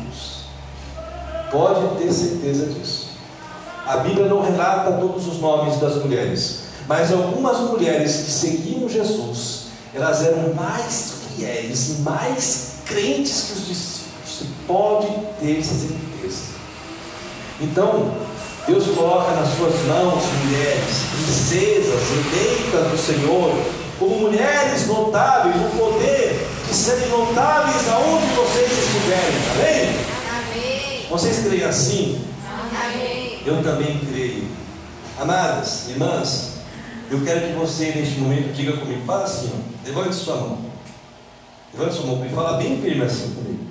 Pode 1.51 1.97
ter 1.97 2.11
certeza 2.11 2.67
disso. 2.67 3.07
A 3.85 3.97
Bíblia 3.97 4.27
não 4.27 4.41
relata 4.41 4.91
todos 4.93 5.27
os 5.27 5.39
nomes 5.39 5.79
das 5.79 5.95
mulheres, 6.03 6.59
mas 6.87 7.11
algumas 7.11 7.57
mulheres 7.59 8.17
que 8.17 8.31
seguiam 8.31 8.87
Jesus, 8.87 9.67
elas 9.93 10.25
eram 10.25 10.53
mais 10.53 11.13
fiéis 11.35 11.99
mais 11.99 12.75
crentes 12.85 13.43
que 13.43 13.53
os 13.53 13.67
discípulos. 13.67 14.07
Pode 14.67 15.07
ter 15.39 15.63
certeza. 15.63 16.57
Então, 17.61 18.11
Deus 18.67 18.85
coloca 18.95 19.31
nas 19.31 19.49
suas 19.55 19.73
mãos 19.87 20.23
mulheres, 20.43 20.95
princesas, 21.13 22.01
eleitas 22.11 22.91
do 22.91 22.97
Senhor, 22.97 23.55
como 23.97 24.19
mulheres 24.19 24.85
notáveis, 24.87 25.55
o 25.55 25.77
poder 25.77 26.56
de 26.67 26.75
serem 26.75 27.07
notáveis 27.07 27.87
aonde 27.89 28.25
vocês 28.27 28.71
estiverem, 28.71 29.35
amém? 29.51 29.95
Amém. 30.29 31.05
Vocês 31.09 31.45
creem 31.45 31.63
assim? 31.63 32.21
Amém. 32.45 33.41
Eu 33.45 33.63
também 33.63 33.99
creio. 33.99 34.47
Amadas, 35.19 35.89
irmãs, 35.89 36.57
eu 37.09 37.23
quero 37.23 37.47
que 37.47 37.53
você 37.53 37.91
neste 37.95 38.19
momento 38.19 38.53
diga 38.53 38.77
comigo, 38.77 39.05
fala 39.05 39.23
assim, 39.23 39.51
ó, 39.53 39.87
levante 39.87 40.15
sua 40.15 40.35
mão. 40.35 40.59
Levante 41.73 41.95
sua 41.95 42.05
mão 42.05 42.25
e 42.25 42.29
fala 42.29 42.57
bem 42.57 42.81
firme 42.81 43.05
assim 43.05 43.33
comigo. 43.33 43.65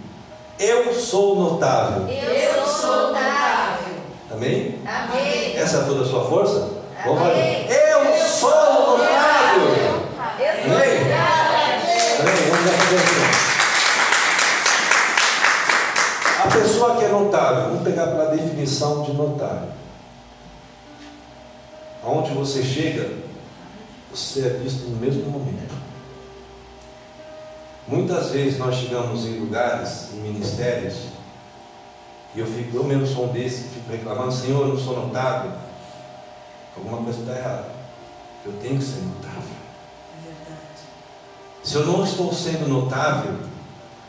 Eu 0.58 0.94
sou 0.94 1.36
notável. 1.36 2.08
Eu 2.08 2.66
sou 2.66 3.08
notável. 3.08 3.94
Amém? 4.32 4.78
Amém. 4.86 5.56
Essa 5.56 5.78
é 5.78 5.84
toda 5.84 6.02
a 6.02 6.06
sua 6.06 6.24
força? 6.24 6.70
Vamos 7.04 7.22
fazer. 7.22 7.32
Amém. 7.32 7.66
Eu 7.68 8.26
sou 8.26 8.50
notável. 8.50 9.68
Eu 10.38 10.64
sou 10.64 10.74
Amém? 10.74 11.00
notável. 11.00 11.46
Amém? 12.18 12.26
Vamos 12.26 12.28
dar 12.28 12.36
fazer 12.36 12.50
assim. 12.50 12.55
A 16.44 16.48
pessoa 16.48 16.96
que 16.96 17.04
é 17.04 17.08
notável, 17.08 17.70
vamos 17.70 17.82
pegar 17.82 18.06
pela 18.06 18.26
definição 18.26 19.02
de 19.02 19.12
notável. 19.12 19.68
Aonde 22.02 22.32
você 22.32 22.62
chega, 22.62 23.10
você 24.10 24.46
é 24.46 24.50
visto 24.62 24.88
no 24.88 24.96
mesmo 24.96 25.30
momento. 25.30 25.74
Muitas 27.88 28.30
vezes 28.30 28.58
nós 28.58 28.74
chegamos 28.76 29.24
em 29.24 29.38
lugares, 29.38 30.08
em 30.12 30.16
ministérios, 30.16 31.16
e 32.36 32.40
eu 32.40 32.46
fico, 32.46 32.76
eu 32.76 32.84
mesmo 32.84 33.06
sou 33.06 33.30
um 33.30 33.32
desses 33.32 33.62
que 33.62 33.80
fico 33.80 33.90
reclamando, 33.90 34.30
Senhor, 34.30 34.60
eu 34.60 34.74
não 34.74 34.78
sou 34.78 35.06
notável. 35.06 35.52
Alguma 36.76 37.02
coisa 37.02 37.20
está 37.20 37.32
errada. 37.34 37.68
Eu 38.44 38.52
tenho 38.60 38.78
que 38.78 38.84
ser 38.84 39.00
notável. 39.00 39.55
Se 41.66 41.74
eu 41.74 41.84
não 41.84 42.04
estou 42.04 42.32
sendo 42.32 42.68
notável, 42.68 43.34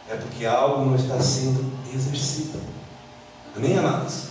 é 0.07 0.15
porque 0.15 0.45
algo 0.45 0.85
não 0.85 0.95
está 0.95 1.19
sendo 1.19 1.73
exercido. 1.91 2.59
Amém, 3.55 3.75
amados? 3.75 4.25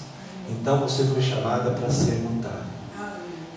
Então 0.49 0.79
você 0.79 1.05
foi 1.07 1.21
chamada 1.21 1.73
para 1.73 1.91
ser 1.91 2.21
notável. 2.21 2.67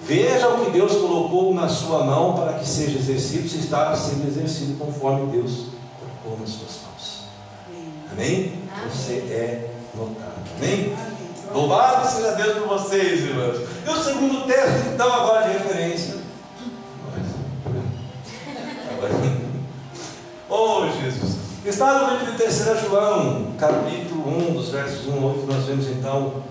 Veja 0.04 0.50
o 0.50 0.66
que 0.66 0.72
Deus 0.72 0.94
colocou 0.94 1.54
na 1.54 1.70
sua 1.70 2.04
mão 2.04 2.34
para 2.34 2.54
que 2.54 2.68
seja 2.68 2.98
exercido, 2.98 3.48
se 3.48 3.60
está 3.60 3.96
sendo 3.96 4.28
exercido 4.28 4.76
conforme 4.80 5.32
Deus 5.32 5.68
colocou 6.00 6.40
nas 6.40 6.50
suas 6.50 6.80
mãos. 6.88 7.26
Amém. 8.12 8.64
Você 8.92 9.14
é 9.30 9.72
notável. 9.94 10.34
Amém? 10.58 10.96
Amém. 10.98 11.20
Louvado 11.54 12.10
seja 12.10 12.32
Deus 12.32 12.58
por 12.58 12.68
vocês, 12.70 13.22
irmãos. 13.22 13.60
E 13.86 13.90
o 13.90 14.04
segundo 14.04 14.48
texto, 14.48 14.94
então, 14.96 15.14
agora 15.14 15.48
de 15.48 15.60
referência. 15.60 16.19
Oh, 20.52 20.82
Jesus. 21.00 21.36
Está 21.64 22.00
no 22.00 22.18
livro 22.18 22.32
de 22.32 22.38
3 22.40 22.82
João, 22.82 23.54
capítulo 23.56 24.50
1, 24.50 24.54
dos 24.56 24.70
versos 24.70 25.06
1 25.06 25.14
ao 25.14 25.36
8, 25.36 25.46
nós 25.46 25.66
vemos 25.66 25.88
então 25.90 26.42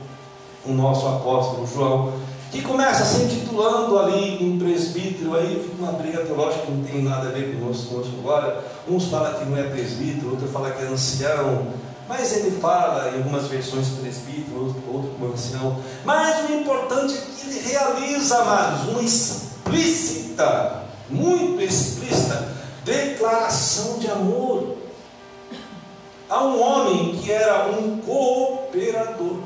o 0.65 0.73
nosso 0.73 1.05
apóstolo 1.09 1.67
João, 1.67 2.13
que 2.53 2.63
começa 2.63 3.05
se 3.05 3.25
intitulando 3.25 3.99
ali 3.99 4.39
um 4.41 4.57
presbítero, 4.57 5.37
aí 5.37 5.61
fica 5.65 5.83
uma 5.83 5.91
briga 5.99 6.21
teológica 6.21 6.67
que 6.67 6.71
não 6.71 6.85
tem 6.85 7.03
nada 7.03 7.27
a 7.29 7.33
ver 7.33 7.59
conosco, 7.59 7.89
conosco 7.89 8.13
agora. 8.21 8.65
Uns 8.89 9.07
falam 9.07 9.35
que 9.35 9.45
não 9.47 9.59
é 9.59 9.65
presbítero, 9.65 10.31
outros 10.31 10.53
falam 10.53 10.71
que 10.71 10.81
é 10.81 10.87
ancião, 10.87 11.67
mas 12.09 12.37
ele 12.37 12.53
fala 12.53 13.11
em 13.11 13.17
algumas 13.17 13.49
versões 13.49 13.89
presbítero, 14.01 14.67
outro, 14.67 14.83
outro 14.93 15.11
como 15.19 15.33
ancião. 15.33 15.77
Mas 16.05 16.49
o 16.49 16.53
importante 16.53 17.15
é 17.15 17.21
que 17.21 17.51
ele 17.51 17.69
realiza, 17.69 18.39
amados, 18.39 18.89
uma 18.91 19.03
explícita, 19.03 20.85
muito 21.11 21.61
explícita, 21.61 22.58
declaração 22.89 23.99
de 23.99 24.11
amor 24.11 24.77
a 26.29 26.43
um 26.45 26.61
homem 26.61 27.17
que 27.17 27.31
era 27.31 27.69
um 27.69 27.99
cooperador, 27.99 29.41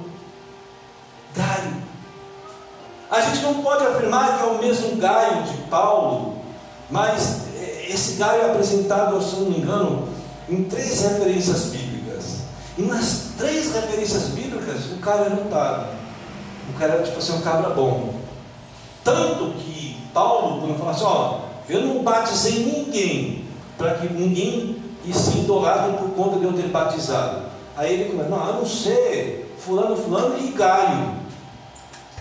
Gaio. 1.34 1.82
A 3.10 3.20
gente 3.20 3.42
não 3.42 3.62
pode 3.62 3.84
afirmar 3.84 4.38
que 4.38 4.44
é 4.44 4.46
o 4.46 4.58
mesmo 4.58 4.96
Gaio 4.96 5.42
de 5.42 5.56
Paulo, 5.68 6.36
mas 6.90 7.42
eh, 7.56 7.86
esse 7.90 8.14
Gaio 8.14 8.42
é 8.42 8.50
apresentado, 8.50 9.20
se 9.22 9.36
não 9.36 9.50
me 9.50 9.58
engano, 9.58 10.08
em 10.48 10.64
três 10.64 11.02
referências 11.02 11.64
bíblicas. 11.66 12.38
E 12.78 12.82
nas 12.82 13.32
três 13.36 13.74
referências 13.74 14.28
bíblicas, 14.28 14.86
o 14.92 14.98
cara 14.98 15.26
é 15.26 15.28
notado. 15.30 15.88
O 16.70 16.78
cara 16.78 16.94
era 16.94 17.02
tipo 17.02 17.18
assim, 17.18 17.34
um 17.34 17.40
cabra 17.42 17.70
bom. 17.70 18.14
Tanto 19.04 19.52
que 19.58 19.96
Paulo, 20.14 20.60
quando 20.60 20.78
fala 20.78 20.90
assim, 20.92 21.04
ó, 21.04 21.51
eu 21.68 21.86
não 21.86 22.02
batizei 22.02 22.64
ninguém, 22.64 23.44
para 23.78 23.94
que 23.94 24.12
ninguém 24.12 24.82
se 25.12 25.38
idolatrem 25.38 25.96
por 25.96 26.10
conta 26.10 26.38
de 26.38 26.44
eu 26.44 26.52
ter 26.52 26.68
batizado. 26.68 27.42
Aí 27.76 27.94
ele 27.94 28.10
começa, 28.10 28.28
não, 28.28 28.42
a 28.42 28.52
não 28.52 28.66
ser 28.66 29.54
fulano, 29.58 29.96
fulano 29.96 30.38
e 30.38 30.52
Gaio. 30.52 31.14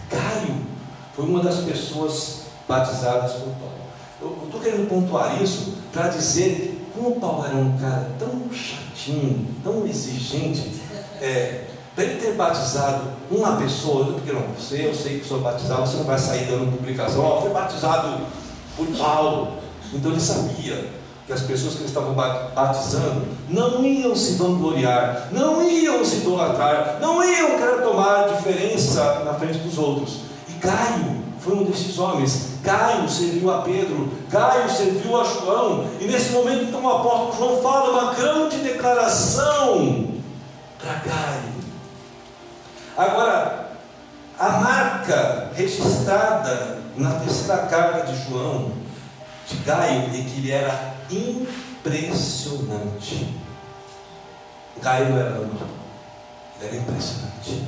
Gaio 0.09 0.55
foi 1.15 1.25
uma 1.25 1.43
das 1.43 1.59
pessoas 1.59 2.43
batizadas 2.67 3.33
por 3.33 3.49
Paulo. 3.55 3.81
Eu 4.21 4.37
estou 4.45 4.61
querendo 4.61 4.87
pontuar 4.87 5.41
isso 5.41 5.75
para 5.91 6.07
dizer 6.07 6.55
que 6.55 6.81
como 6.99 7.19
Paulo 7.19 7.45
era 7.45 7.55
um 7.55 7.77
cara 7.77 8.09
tão 8.17 8.51
chatinho, 8.53 9.47
tão 9.63 9.85
exigente, 9.85 10.81
é, 11.19 11.65
para 11.95 12.05
ele 12.05 12.21
ter 12.21 12.33
batizado 12.35 13.03
uma 13.29 13.57
pessoa, 13.57 14.13
porque 14.13 14.31
não, 14.31 14.41
você, 14.57 14.87
eu 14.87 14.95
sei 14.95 15.19
que 15.19 15.25
sou 15.25 15.39
batizado, 15.39 15.85
você 15.85 15.97
não 15.97 16.05
vai 16.05 16.17
sair 16.17 16.45
dando 16.45 16.77
publicação, 16.77 17.23
ó, 17.23 17.41
foi 17.41 17.51
batizado 17.51 18.21
por 18.75 18.87
Paulo. 18.97 19.57
Então 19.93 20.11
ele 20.11 20.21
sabia 20.21 20.89
que 21.27 21.33
as 21.33 21.41
pessoas 21.41 21.73
que 21.73 21.79
ele 21.79 21.87
estavam 21.87 22.13
batizando 22.13 23.25
não 23.49 23.83
iam 23.85 24.15
se 24.15 24.33
vangloriar, 24.33 25.29
não 25.31 25.61
iam 25.61 26.03
se 26.03 26.17
idolatrar, 26.17 26.97
não 26.99 27.23
iam 27.23 27.57
querer 27.57 27.81
tomar 27.83 28.29
diferença 28.29 29.21
na 29.25 29.33
frente 29.33 29.59
dos 29.59 29.77
outros. 29.77 30.21
E 30.49 30.53
Gaio 30.53 31.21
foi 31.39 31.55
um 31.55 31.63
desses 31.63 31.97
homens. 31.97 32.49
Gaio 32.63 33.09
serviu 33.09 33.51
a 33.51 33.61
Pedro, 33.61 34.09
Gaio 34.29 34.69
serviu 34.69 35.19
a 35.19 35.23
João. 35.23 35.87
E 35.99 36.05
nesse 36.05 36.31
momento, 36.31 36.65
então, 36.65 36.83
o 36.83 36.89
apóstolo 36.89 37.35
João 37.37 37.61
fala 37.61 37.91
uma 37.91 38.13
grande 38.13 38.57
declaração 38.57 40.07
para 40.79 40.93
Gaio. 41.05 41.51
Agora, 42.97 43.71
a 44.37 44.49
marca 44.49 45.51
registrada 45.55 46.80
na 46.95 47.19
terceira 47.19 47.57
carta 47.67 48.11
de 48.11 48.29
João, 48.29 48.71
de 49.47 49.57
Gaio, 49.57 50.03
é 50.03 50.09
que 50.09 50.37
ele 50.37 50.51
era 50.51 50.95
impressionante. 51.09 53.35
Gaio 54.81 55.17
era 55.17 55.37
ele 55.37 55.51
era 56.61 56.75
impressionante. 56.75 57.63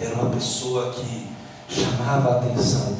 Era 0.00 0.14
uma 0.14 0.30
pessoa 0.30 0.92
que 0.92 1.28
chamava 1.68 2.30
a 2.30 2.36
atenção 2.38 2.96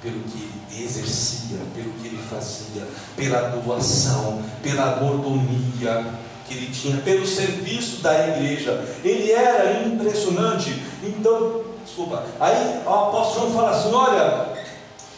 pelo 0.00 0.20
que 0.20 0.48
exercia, 0.72 1.58
pelo 1.74 1.90
que 1.94 2.06
ele 2.06 2.22
fazia, 2.30 2.86
pela 3.16 3.48
doação, 3.48 4.40
pela 4.62 5.00
mordomia 5.00 6.06
que 6.46 6.54
ele 6.54 6.70
tinha, 6.70 6.98
pelo 6.98 7.26
serviço 7.26 8.02
da 8.02 8.28
igreja. 8.28 8.84
Ele 9.02 9.32
era 9.32 9.84
impressionante. 9.86 10.80
Então, 11.02 11.62
desculpa, 11.84 12.24
aí 12.38 12.82
o 12.86 12.88
apóstolo 12.88 13.50
João 13.50 13.54
fala 13.54 13.76
assim: 13.76 13.92
olha, 13.92 14.55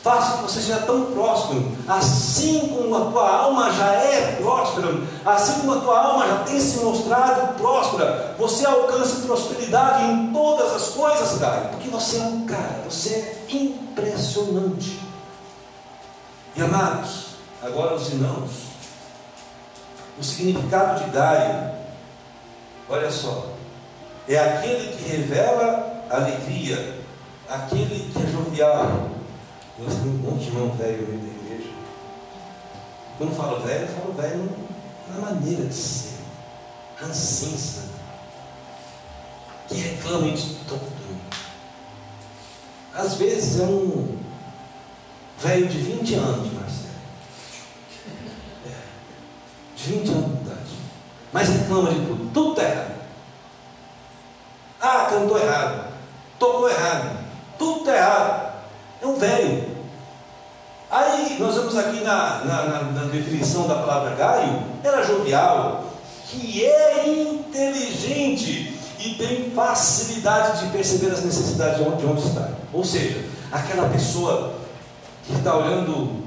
faça 0.09 0.38
que 0.38 0.42
você 0.44 0.61
seja 0.61 0.79
tão 0.79 1.12
próspero, 1.12 1.71
assim 1.87 2.68
como 2.68 2.97
a 2.97 3.11
tua 3.11 3.29
alma 3.29 3.71
já 3.71 3.92
é 3.92 4.37
próspera, 4.40 4.88
assim 5.27 5.61
como 5.61 5.75
a 5.75 5.81
tua 5.81 6.01
alma 6.01 6.27
já 6.27 6.38
tem 6.44 6.59
se 6.59 6.83
mostrado 6.83 7.55
próspera, 7.59 8.35
você 8.38 8.64
alcança 8.64 9.27
prosperidade 9.27 10.05
em 10.05 10.33
todas 10.33 10.73
as 10.73 10.88
coisas, 10.94 11.38
cara, 11.38 11.68
porque 11.73 11.90
você 11.90 12.16
é 12.16 12.23
um 12.23 12.47
cara, 12.47 12.85
você 12.88 13.11
é 13.11 13.53
impressionante. 13.55 14.99
E 16.57 16.62
amados, 16.62 17.35
agora 17.62 17.94
os 17.94 18.09
irmãos, 18.09 18.51
o 20.18 20.25
significado 20.25 21.05
de 21.05 21.11
Gaio, 21.11 21.71
olha 22.88 23.11
só, 23.11 23.49
é 24.27 24.38
aquele 24.38 24.97
que 24.97 25.07
revela 25.07 26.03
alegria, 26.09 26.99
aquele 27.47 28.11
que 28.11 28.23
é 28.23 28.27
jovial, 28.27 29.17
nós 29.79 29.95
temos 29.95 30.07
um 30.07 30.31
monte 30.31 30.45
de 30.45 30.49
irmão 30.49 30.71
velho 30.73 31.07
meio 31.07 31.21
da 31.21 31.29
igreja. 31.29 31.71
Quando 33.17 33.37
falo 33.37 33.61
velho, 33.61 33.83
eu 33.83 33.88
falo 33.88 34.12
velho 34.12 34.51
na 35.09 35.21
maneira 35.21 35.64
de 35.64 35.75
ser. 35.75 36.19
Rancinza. 36.97 37.83
Que 39.69 39.75
reclama 39.75 40.33
de 40.33 40.55
tudo. 40.67 40.99
Às 42.95 43.14
vezes 43.14 43.61
é 43.61 43.64
um 43.64 44.19
velho 45.38 45.69
de 45.69 45.79
20 45.79 46.14
anos, 46.14 46.53
Marcelo. 46.53 46.88
É. 48.67 49.77
De 49.77 49.83
20 49.93 50.09
anos 50.09 50.25
de 50.25 50.45
idade. 50.45 50.71
Mas 51.33 51.49
reclama 51.49 51.91
de 51.91 52.07
tudo. 52.07 52.33
Tudo 52.33 52.51
está 52.51 52.62
errado. 52.64 52.99
Ah, 54.81 55.07
cantou 55.11 55.38
errado. 55.38 55.93
Tocou 56.38 56.69
errado. 56.69 57.25
Tudo 57.59 57.81
está 57.81 57.97
errado. 57.97 58.53
É 59.03 59.07
um 59.07 59.17
velho. 59.17 59.67
Nós 61.38 61.55
vemos 61.55 61.77
aqui 61.77 62.01
na, 62.03 62.44
na, 62.44 62.62
na, 62.64 62.83
na 62.83 63.03
definição 63.05 63.68
da 63.68 63.77
palavra 63.77 64.16
Gaio, 64.16 64.62
era 64.83 65.05
jovial, 65.05 65.85
que 66.27 66.64
é 66.64 67.09
inteligente 67.09 68.77
e 68.98 69.14
tem 69.14 69.51
facilidade 69.51 70.66
de 70.66 70.72
perceber 70.72 71.12
as 71.12 71.24
necessidades 71.24 71.79
de 71.79 71.85
onde, 71.85 71.98
de 71.98 72.07
onde 72.07 72.27
está. 72.27 72.51
Ou 72.72 72.85
seja, 72.85 73.24
aquela 73.53 73.88
pessoa 73.88 74.55
que 75.24 75.35
está 75.35 75.57
olhando, 75.57 76.24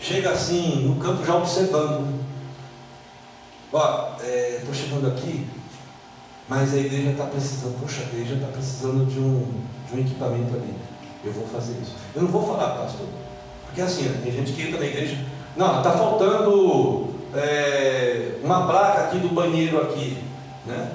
chega 0.00 0.30
assim 0.30 0.86
no 0.86 0.96
campo 0.96 1.24
já 1.24 1.36
observando. 1.36 2.20
Ó, 3.72 4.16
estou 4.16 4.72
é, 4.72 4.74
chegando 4.74 5.06
aqui, 5.06 5.46
mas 6.48 6.74
a 6.74 6.76
igreja 6.76 7.10
está 7.10 7.24
precisando, 7.24 7.80
poxa, 7.80 8.02
a 8.02 8.14
igreja 8.14 8.34
está 8.34 8.48
precisando 8.48 9.06
de 9.06 9.18
um, 9.18 9.46
de 9.88 9.96
um 9.96 10.00
equipamento 10.00 10.54
ali. 10.54 10.74
Eu 11.24 11.32
vou 11.32 11.46
fazer 11.46 11.74
isso. 11.80 11.94
Eu 12.14 12.22
não 12.22 12.28
vou 12.28 12.44
falar, 12.44 12.76
pastor, 12.76 13.06
porque 13.72 13.80
assim, 13.80 14.20
tem 14.22 14.30
gente 14.30 14.52
que 14.52 14.62
entra 14.68 14.78
na 14.78 14.84
igreja, 14.84 15.16
não, 15.56 15.78
está 15.78 15.92
faltando 15.92 17.08
é, 17.34 18.32
uma 18.44 18.66
placa 18.66 19.04
aqui 19.04 19.16
do 19.16 19.30
banheiro 19.30 19.80
aqui. 19.80 20.22
Né? 20.66 20.92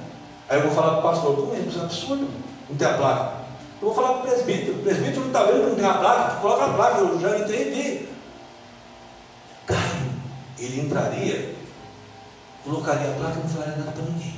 Aí 0.48 0.60
eu 0.60 0.68
vou 0.68 0.72
falar 0.72 0.92
para 0.92 1.00
o 1.00 1.02
pastor, 1.02 1.36
como 1.36 1.56
é? 1.56 1.60
Isso 1.60 1.80
é 1.80 1.82
absurdo, 1.82 2.30
não 2.70 2.78
tem 2.78 2.88
a 2.88 2.94
placa. 2.94 3.32
Eu 3.82 3.88
vou 3.88 3.96
falar 3.96 4.10
para 4.10 4.18
o 4.18 4.22
presbítero, 4.28 4.78
o 4.78 4.84
presbítero 4.84 5.22
não 5.22 5.28
está 5.28 5.44
vendo 5.44 5.62
que 5.62 5.70
não 5.70 5.76
tem 5.76 5.86
a 5.86 5.94
placa, 5.96 6.36
coloca 6.36 6.66
a 6.66 6.74
placa, 6.74 7.00
eu 7.00 7.20
já 7.20 7.40
entrei 7.40 7.62
aqui. 7.70 8.10
Caio, 9.66 10.12
ele 10.60 10.82
entraria, 10.82 11.56
colocaria 12.64 13.10
a 13.10 13.14
placa 13.14 13.40
e 13.40 13.42
não 13.42 13.50
falaria 13.50 13.76
nada 13.76 13.92
para 13.92 14.04
ninguém. 14.04 14.36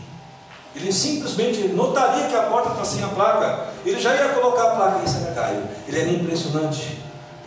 Ele 0.73 0.93
simplesmente 0.93 1.67
notaria 1.67 2.28
que 2.28 2.36
a 2.36 2.43
porta 2.43 2.69
está 2.69 2.86
sem 2.86 3.04
a 3.04 3.08
placa. 3.10 3.67
Ele 3.86 3.99
já 3.99 4.15
ia 4.15 4.30
colocar 4.30 4.63
a 4.63 4.75
placa. 4.75 5.04
Isso 5.04 5.17
era 5.17 5.36
Caio. 5.36 5.63
Ele 5.88 5.99
era 5.99 6.10
impressionante, 6.10 6.99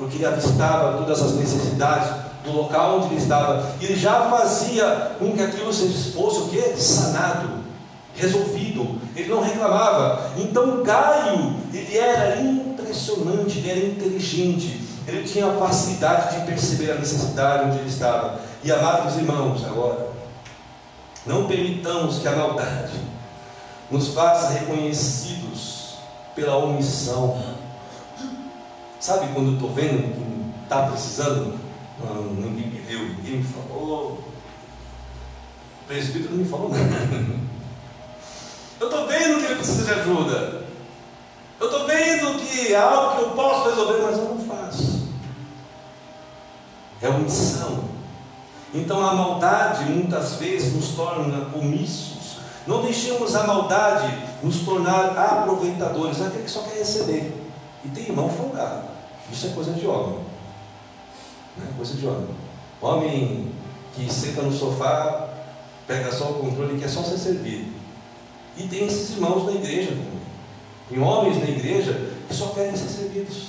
porque 0.02 0.16
ele 0.16 0.26
avistava 0.26 0.98
todas 0.98 1.22
as 1.22 1.34
necessidades 1.34 2.10
do 2.44 2.50
local 2.50 2.98
onde 2.98 3.14
ele 3.14 3.22
estava. 3.22 3.72
E 3.80 3.84
ele 3.84 3.96
já 3.96 4.28
fazia 4.28 5.12
com 5.16 5.32
que 5.32 5.40
aquilo 5.40 5.72
fosse 5.72 6.16
o 6.16 6.48
quê? 6.50 6.74
Sanado, 6.76 7.60
resolvido. 8.16 9.00
Ele 9.14 9.28
não 9.28 9.40
reclamava. 9.40 10.32
Então 10.36 10.82
Caio, 10.82 11.54
ele 11.72 11.96
era 11.96 12.40
impressionante, 12.40 13.58
ele 13.58 13.70
era 13.70 13.78
inteligente. 13.78 14.80
Ele 15.06 15.22
tinha 15.22 15.46
a 15.46 15.54
facilidade 15.54 16.40
de 16.40 16.46
perceber 16.46 16.90
a 16.90 16.94
necessidade 16.96 17.66
onde 17.66 17.78
ele 17.78 17.88
estava. 17.88 18.40
E 18.64 18.72
amados 18.72 19.16
irmãos, 19.16 19.64
agora, 19.64 20.08
não 21.24 21.46
permitamos 21.46 22.18
que 22.18 22.26
a 22.26 22.34
maldade 22.34 23.00
nos 23.88 24.08
faça 24.08 24.50
reconhecidos 24.50 25.94
pela 26.34 26.56
omissão. 26.56 27.40
Sabe 29.02 29.34
quando 29.34 29.48
eu 29.48 29.54
estou 29.54 29.72
vendo 29.72 30.14
que 30.14 30.62
está 30.62 30.86
precisando? 30.86 31.58
Não, 31.98 32.22
ninguém 32.22 32.68
me 32.68 32.78
viu, 32.82 33.00
ninguém 33.00 33.38
me 33.38 33.42
falou. 33.42 34.12
O 34.12 35.86
presbítero 35.88 36.30
não 36.30 36.44
me 36.44 36.48
falou 36.48 36.68
nada. 36.68 36.86
Eu 38.78 38.86
estou 38.86 39.08
vendo 39.08 39.40
que 39.40 39.46
ele 39.46 39.54
precisa 39.56 39.86
de 39.86 40.00
ajuda. 40.00 40.66
Eu 41.58 41.66
estou 41.66 41.84
vendo 41.84 42.38
que 42.38 42.72
é 42.72 42.76
algo 42.76 43.16
que 43.16 43.22
eu 43.22 43.30
posso 43.30 43.70
resolver, 43.70 44.02
mas 44.02 44.18
eu 44.18 44.24
não 44.24 44.38
faço. 44.38 45.08
É 47.00 47.08
omissão. 47.08 47.82
Então 48.72 49.04
a 49.04 49.14
maldade 49.14 49.84
muitas 49.86 50.36
vezes 50.36 50.74
nos 50.74 50.90
torna 50.90 51.48
omissos. 51.56 52.38
Não 52.68 52.82
deixemos 52.82 53.34
a 53.34 53.48
maldade 53.48 54.16
nos 54.44 54.60
tornar 54.60 55.18
aproveitadores, 55.18 56.22
aquele 56.22 56.44
que 56.44 56.50
só 56.50 56.62
quer 56.62 56.78
receber. 56.78 57.36
E 57.84 57.88
tem 57.88 58.04
irmão 58.04 58.30
folgado. 58.30 58.91
Isso 59.32 59.46
é 59.46 59.50
coisa 59.50 59.72
de 59.72 59.86
homem. 59.86 60.18
Não 61.56 61.66
é 61.66 61.72
coisa 61.76 61.94
de 61.94 62.06
homem. 62.06 62.28
Homem 62.80 63.52
que 63.94 64.12
senta 64.12 64.42
no 64.42 64.52
sofá, 64.52 65.28
pega 65.86 66.12
só 66.12 66.30
o 66.30 66.34
controle 66.34 66.76
e 66.76 66.80
quer 66.80 66.88
só 66.88 67.02
ser 67.02 67.18
servido. 67.18 67.72
E 68.56 68.64
tem 68.64 68.86
esses 68.86 69.10
irmãos 69.10 69.46
na 69.46 69.52
igreja 69.52 69.88
também. 69.88 70.22
Tem 70.88 71.00
homens 71.00 71.38
na 71.38 71.48
igreja 71.48 72.10
que 72.28 72.34
só 72.34 72.48
querem 72.48 72.76
ser 72.76 72.88
servidos, 72.88 73.48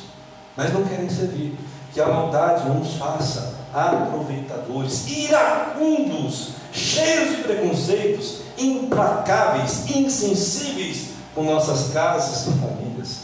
mas 0.55 0.73
não 0.73 0.85
querem 0.85 1.09
servir. 1.09 1.57
Que 1.93 2.01
a 2.01 2.07
maldade 2.07 2.67
não 2.67 2.79
nos 2.79 2.95
faça 2.95 3.59
aproveitadores, 3.73 5.07
iracundos, 5.07 6.53
cheios 6.71 7.37
de 7.37 7.43
preconceitos, 7.43 8.41
implacáveis, 8.57 9.89
insensíveis 9.95 11.09
com 11.35 11.43
nossas 11.43 11.91
casas 11.91 12.47
e 12.47 12.59
famílias. 12.59 13.19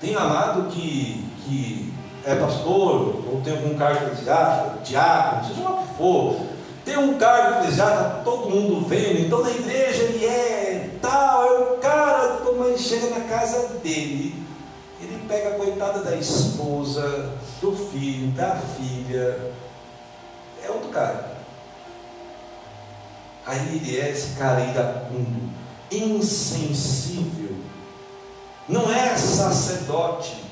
Tem 0.00 0.14
amado 0.14 0.70
que, 0.70 1.28
que 1.44 1.92
é 2.24 2.34
pastor, 2.34 3.22
ou 3.26 3.40
tem 3.42 3.54
algum 3.54 3.76
cargo 3.76 4.06
eclesiástico, 4.06 4.82
diácono, 4.84 5.48
seja 5.48 5.62
lá 5.62 5.70
o 5.70 5.86
que 5.86 5.94
for, 5.94 6.40
tem 6.84 6.96
um 6.96 7.18
cargo 7.18 7.60
eclesiástico, 7.60 8.24
todo 8.24 8.50
mundo 8.50 8.86
vendo, 8.86 9.20
então 9.20 9.42
na 9.42 9.50
igreja 9.50 10.02
ele 10.02 10.26
é 10.26 10.90
tal, 11.00 11.44
é 11.44 11.60
o 11.60 11.76
cara, 11.78 12.40
mas 12.58 12.80
chega 12.82 13.10
na 13.10 13.20
casa 13.20 13.78
dele, 13.82 14.46
ele 15.00 15.24
pega 15.26 15.50
a 15.50 15.58
coitada 15.58 16.04
da 16.04 16.14
esposa, 16.14 17.32
do 17.60 17.72
filho, 17.72 18.30
da 18.32 18.56
filha. 18.56 19.52
É 20.62 20.70
outro 20.70 20.90
cara. 20.90 21.38
Aí 23.46 23.76
ele 23.76 23.98
é 23.98 24.10
esse 24.10 24.36
cara 24.36 24.60
iracundo, 24.60 25.50
insensível. 25.90 27.56
Não 28.68 28.92
é 28.92 29.16
sacerdote. 29.16 30.49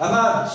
Amados, 0.00 0.52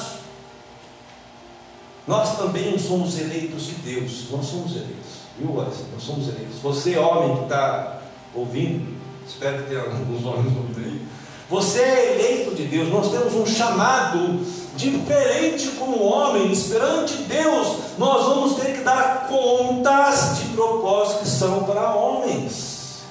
nós 2.08 2.36
também 2.36 2.80
somos 2.80 3.20
eleitos 3.20 3.68
de 3.68 3.76
Deus. 3.76 4.26
Nós 4.32 4.48
somos 4.48 4.72
eleitos. 4.72 5.26
Viu, 5.38 5.62
Alisson? 5.62 5.84
Nós 5.93 6.04
somos 6.04 6.28
eleitos. 6.30 6.58
Você, 6.64 6.98
homem 6.98 7.38
que 7.38 7.43
está 7.43 8.02
ouvindo, 8.34 8.98
espero 9.28 9.64
que 9.64 9.70
tenha 9.70 9.82
alguns 9.82 10.26
homens 10.26 10.58
ouvindo 10.58 10.80
aí. 10.80 11.02
Você 11.48 11.80
é 11.80 12.14
eleito 12.16 12.56
de 12.56 12.64
Deus. 12.64 12.89
Nós 12.89 13.12
temos 13.12 13.36
um 13.36 13.46
chamado 13.46 14.43
diferente 14.76 15.68
como 15.78 16.02
homens. 16.02 16.64
Perante 16.64 17.14
Deus, 17.14 17.78
nós 18.00 18.26
vamos 18.26 18.56
ter 18.56 18.78
que 18.78 18.84
dar 18.84 19.28
contas 19.28 20.39
de 20.39 20.46
propósitos 20.56 21.22
que 21.22 21.38
são 21.38 21.64
para 21.66 21.93
homens. 21.93 23.04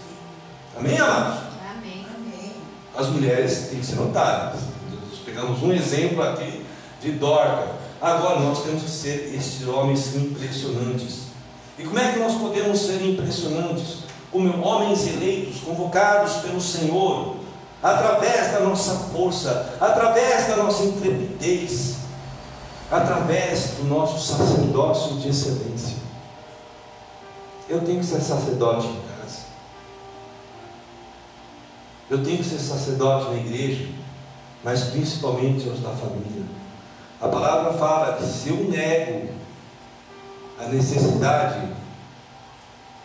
Amém, 0.77 0.99
amados? 0.99 1.39
Amém. 1.71 2.05
Amém. 2.13 2.53
As 2.97 3.07
mulheres 3.07 3.69
têm 3.71 3.79
que 3.79 3.87
ser 3.87 3.97
notadas. 3.97 4.64
Pegamos 5.35 5.61
um 5.65 5.73
exemplo 5.73 6.23
aqui 6.23 6.65
de 7.01 7.11
Dorca. 7.11 7.73
Agora 8.01 8.39
nós 8.39 8.63
temos 8.63 8.85
que 8.85 8.91
ser 8.91 9.35
estes 9.35 9.67
homens 9.67 10.15
impressionantes. 10.15 11.25
E 11.77 11.83
como 11.83 11.99
é 11.99 12.13
que 12.13 12.21
nós 12.21 12.35
podemos 12.37 12.79
ser 12.79 13.05
impressionantes? 13.05 14.05
Como 14.31 14.65
homens 14.65 15.09
eleitos, 15.09 15.61
convocados 15.61 16.35
pelo 16.35 16.61
Senhor, 16.61 17.35
através 17.83 18.53
da 18.53 18.61
nossa 18.61 18.95
força, 19.13 19.77
através 19.81 20.47
da 20.47 20.57
nossa 20.57 20.85
intrepidez, 20.85 21.97
através 22.89 23.71
do 23.79 23.89
nosso 23.89 24.25
sacerdócio 24.25 25.17
de 25.17 25.31
excelência. 25.31 25.97
Eu 27.69 27.81
tenho 27.81 27.99
que 27.99 28.07
ser 28.07 28.21
sacerdote 28.21 28.87
em 28.87 29.01
casa. 29.19 29.39
Eu 32.09 32.23
tenho 32.23 32.39
que 32.39 32.45
ser 32.45 32.61
sacerdote 32.61 33.31
na 33.31 33.37
igreja, 33.37 34.04
mas 34.65 34.85
principalmente 34.85 35.69
aos 35.69 35.81
da 35.81 35.91
família. 35.91 36.43
A 37.21 37.29
palavra 37.29 37.75
fala 37.75 38.17
que 38.17 38.25
se 38.25 38.49
eu 38.49 38.69
nego 38.71 39.29
a 40.59 40.67
necessidade 40.69 41.69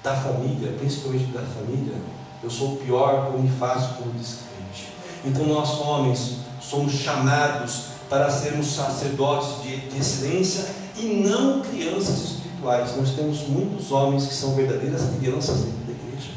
da 0.02 0.16
família, 0.16 0.72
principalmente 0.80 1.26
da 1.26 1.42
família, 1.42 1.96
eu 2.42 2.50
sou 2.50 2.74
o 2.74 2.78
pior 2.78 3.32
eu 3.34 3.40
me 3.40 3.50
faço 3.50 3.96
como 3.96 4.14
descrente. 4.14 4.88
Então 5.26 5.46
nós 5.46 5.82
homens 5.82 6.38
somos 6.62 6.94
chamados 6.94 7.90
para 8.10 8.30
sermos 8.30 8.68
sacerdotes 8.68 9.62
de, 9.62 9.78
de 9.90 9.98
excelência 9.98 10.66
e 10.96 11.06
não 11.28 11.62
crianças 11.62 12.20
espirituais. 12.20 12.96
Nós 12.96 13.12
temos 13.12 13.48
muitos 13.48 13.92
homens 13.92 14.28
que 14.28 14.34
são 14.34 14.56
verdadeiras 14.56 15.02
crianças 15.18 15.58
dentro 15.58 15.86
da 15.86 15.92
igreja. 15.92 16.32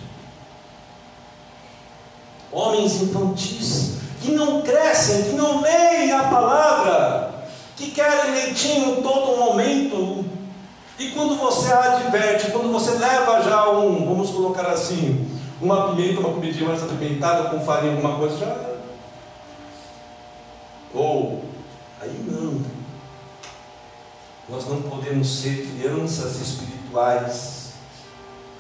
Homens 2.51 3.01
infantis 3.03 4.02
que 4.23 4.31
não 4.31 4.63
crescem, 4.63 5.25
que 5.25 5.33
não 5.33 5.61
leem 5.61 6.13
a 6.13 6.25
palavra, 6.25 7.45
que 7.77 7.91
querem 7.91 8.33
leitinho 8.33 9.03
todo 9.03 9.37
momento. 9.37 10.25
E 10.99 11.11
quando 11.11 11.37
você 11.37 11.73
adverte, 11.73 12.53
quando 12.53 12.71
você 12.71 12.93
leva 12.93 13.43
já 13.43 13.69
um, 13.69 14.07
vamos 14.07 14.31
colocar 14.31 14.69
assim, 14.69 15.29
uma 15.61 15.89
pimenta, 15.89 16.21
uma 16.21 16.35
comidinha 16.35 16.69
mais 16.69 16.83
apimentada 16.83 17.51
com 17.51 17.65
farinha, 17.65 17.95
alguma 17.95 18.17
coisa, 18.17 18.39
já. 18.39 18.57
Ou, 20.95 21.43
aí 22.01 22.25
não. 22.25 22.63
Nós 24.49 24.69
não 24.69 24.83
podemos 24.83 25.29
ser 25.41 25.67
crianças 25.67 26.41
espirituais. 26.41 27.73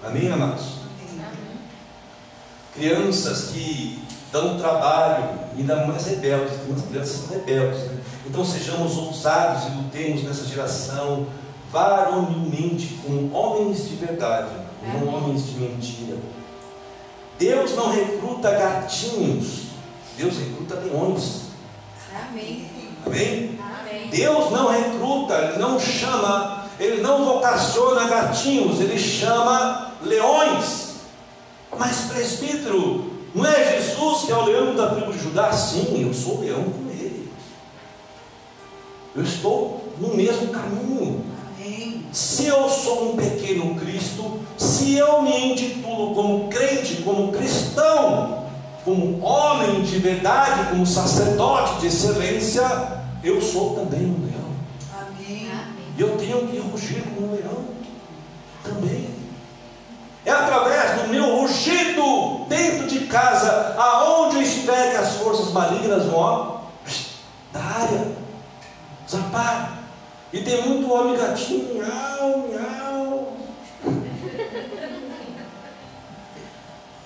Amém, 0.02 0.32
amados? 0.32 0.82
Crianças 2.74 3.50
que 3.50 4.01
dão 4.32 4.58
trabalho, 4.58 5.38
ainda 5.56 5.86
mais 5.86 6.06
rebeldes, 6.06 6.54
umas 6.66 6.82
crianças 6.86 7.30
rebeldes. 7.30 7.82
Né? 7.82 8.00
Então 8.26 8.44
sejamos 8.44 8.96
ousados 8.96 9.66
e 9.66 9.76
lutemos 9.76 10.24
nessa 10.24 10.46
geração 10.46 11.26
varonilmente 11.70 12.98
como 13.04 13.32
homens 13.34 13.88
de 13.88 13.96
verdade, 13.96 14.50
não 14.82 15.14
homens 15.14 15.46
de 15.46 15.60
mentira. 15.60 16.16
Deus 17.38 17.74
não 17.76 17.90
recruta 17.90 18.50
gatinhos, 18.50 19.64
Deus 20.16 20.36
recruta 20.38 20.76
leões. 20.76 21.42
Amém. 22.28 22.68
Amém? 23.04 23.58
Amém. 23.80 24.08
Deus 24.10 24.50
não 24.50 24.70
recruta, 24.70 25.34
Ele 25.34 25.58
não 25.58 25.80
chama, 25.80 26.66
Ele 26.78 27.00
não 27.00 27.24
vocaciona 27.24 28.06
gatinhos, 28.06 28.80
Ele 28.80 28.98
chama 28.98 29.92
leões. 30.02 30.92
Mas 31.76 32.02
presbítero, 32.02 33.11
não 33.34 33.46
é 33.46 33.72
Jesus 33.72 34.24
que 34.24 34.32
é 34.32 34.36
o 34.36 34.44
leão 34.44 34.74
da 34.74 34.90
tribo 34.90 35.12
de 35.12 35.18
Judá? 35.18 35.52
Sim, 35.52 36.06
eu 36.06 36.12
sou 36.12 36.38
o 36.38 36.40
leão 36.40 36.62
com 36.64 36.90
ele. 36.90 37.30
Eu 39.16 39.22
estou 39.22 39.92
no 39.98 40.14
mesmo 40.14 40.48
caminho. 40.48 41.24
Amém. 41.56 42.06
Se 42.12 42.46
eu 42.46 42.68
sou 42.68 43.12
um 43.12 43.16
pequeno 43.16 43.74
Cristo, 43.76 44.40
se 44.58 44.96
eu 44.96 45.22
me 45.22 45.52
intitulo 45.52 46.14
como 46.14 46.48
crente, 46.48 47.02
como 47.02 47.32
cristão, 47.32 48.44
como 48.84 49.24
homem 49.24 49.82
de 49.82 49.98
verdade, 49.98 50.70
como 50.70 50.86
sacerdote 50.86 51.80
de 51.80 51.86
excelência, 51.86 52.62
eu 53.24 53.40
sou 53.40 53.76
também 53.76 54.00
um 54.00 54.26
leão. 54.26 54.42
Amém. 54.92 55.48
Amém. 55.50 55.84
E 55.96 56.00
eu 56.00 56.16
tenho 56.18 56.46
que 56.48 56.58
rugir 56.58 57.02
como 57.02 57.28
um 57.28 57.34
leão 57.34 57.61
vão 65.98 66.14
ó, 66.14 66.60
da 67.52 67.60
área, 67.60 68.12
zapar. 69.08 69.82
E 70.32 70.40
tem 70.40 70.66
muito 70.66 70.90
homem 70.92 71.16
gatinho, 71.16 71.74
miau, 71.74 72.48
miau. 72.48 73.36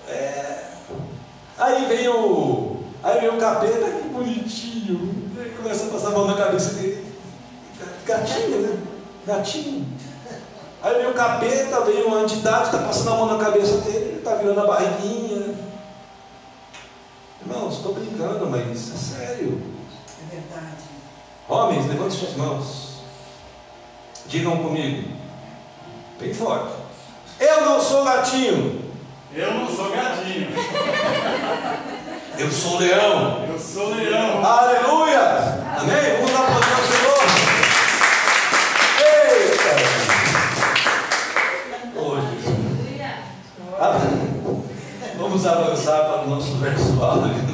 É. 0.07 0.63
Aí 1.57 1.85
vem 1.85 2.07
o. 2.07 2.77
Aí 3.03 3.19
vem 3.19 3.29
o 3.29 3.37
capeta, 3.37 3.91
que 3.91 4.07
bonitinho. 4.09 5.31
Aí 5.37 5.49
começa 5.51 5.85
a 5.85 5.89
passar 5.89 6.07
a 6.07 6.11
mão 6.11 6.27
na 6.27 6.35
cabeça 6.35 6.73
dele. 6.75 7.05
Gatinho, 8.05 8.61
né? 8.61 8.77
Gatinho. 9.25 9.85
Aí 10.81 10.95
vem 10.95 11.11
o 11.11 11.13
capeta, 11.13 11.81
vem 11.81 12.03
uma 12.03 12.21
entidade, 12.21 12.65
está 12.65 12.77
passando 12.77 13.11
a 13.11 13.15
mão 13.17 13.37
na 13.37 13.43
cabeça 13.43 13.77
dele, 13.79 14.05
ele 14.05 14.17
está 14.19 14.35
virando 14.35 14.61
a 14.61 14.67
barriguinha. 14.67 15.26
Irmãos, 17.49 17.75
estou 17.77 17.93
brincando, 17.93 18.49
mas 18.49 18.67
é 18.69 18.97
sério. 18.97 19.61
É 20.21 20.35
verdade. 20.35 20.83
Homens, 21.47 21.87
levante 21.87 22.13
suas 22.15 22.35
mãos. 22.35 22.97
Digam 24.27 24.57
comigo, 24.57 25.09
bem 26.19 26.33
forte. 26.33 26.73
Eu 27.39 27.61
não 27.61 27.79
sou 27.79 28.03
gatinho, 28.03 28.81
Eu 29.33 29.53
não 29.53 29.73
sou 29.73 29.89
gatinho, 29.91 30.49
eu 32.37 32.51
sou 32.51 32.79
leão. 32.79 33.45
eu 33.47 33.57
sou 33.57 33.95
leão. 33.95 34.45
Aleluia! 34.45 35.21
Amém? 35.79 36.16
Vamos 45.37 45.45
avançar 45.45 45.99
para 46.05 46.21
o 46.23 46.29
nosso 46.31 46.53
verso 46.55 46.99
áureo. 46.99 47.35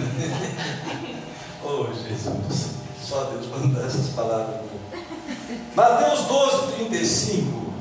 Oh, 1.65 1.85
Jesus. 1.93 2.71
Só 3.01 3.23
Deus 3.25 3.45
para 3.47 3.67
dar 3.67 3.87
essas 3.87 4.09
palavras. 4.09 4.61
Mateus 5.75 6.25
12, 6.25 6.73
35 6.75 7.73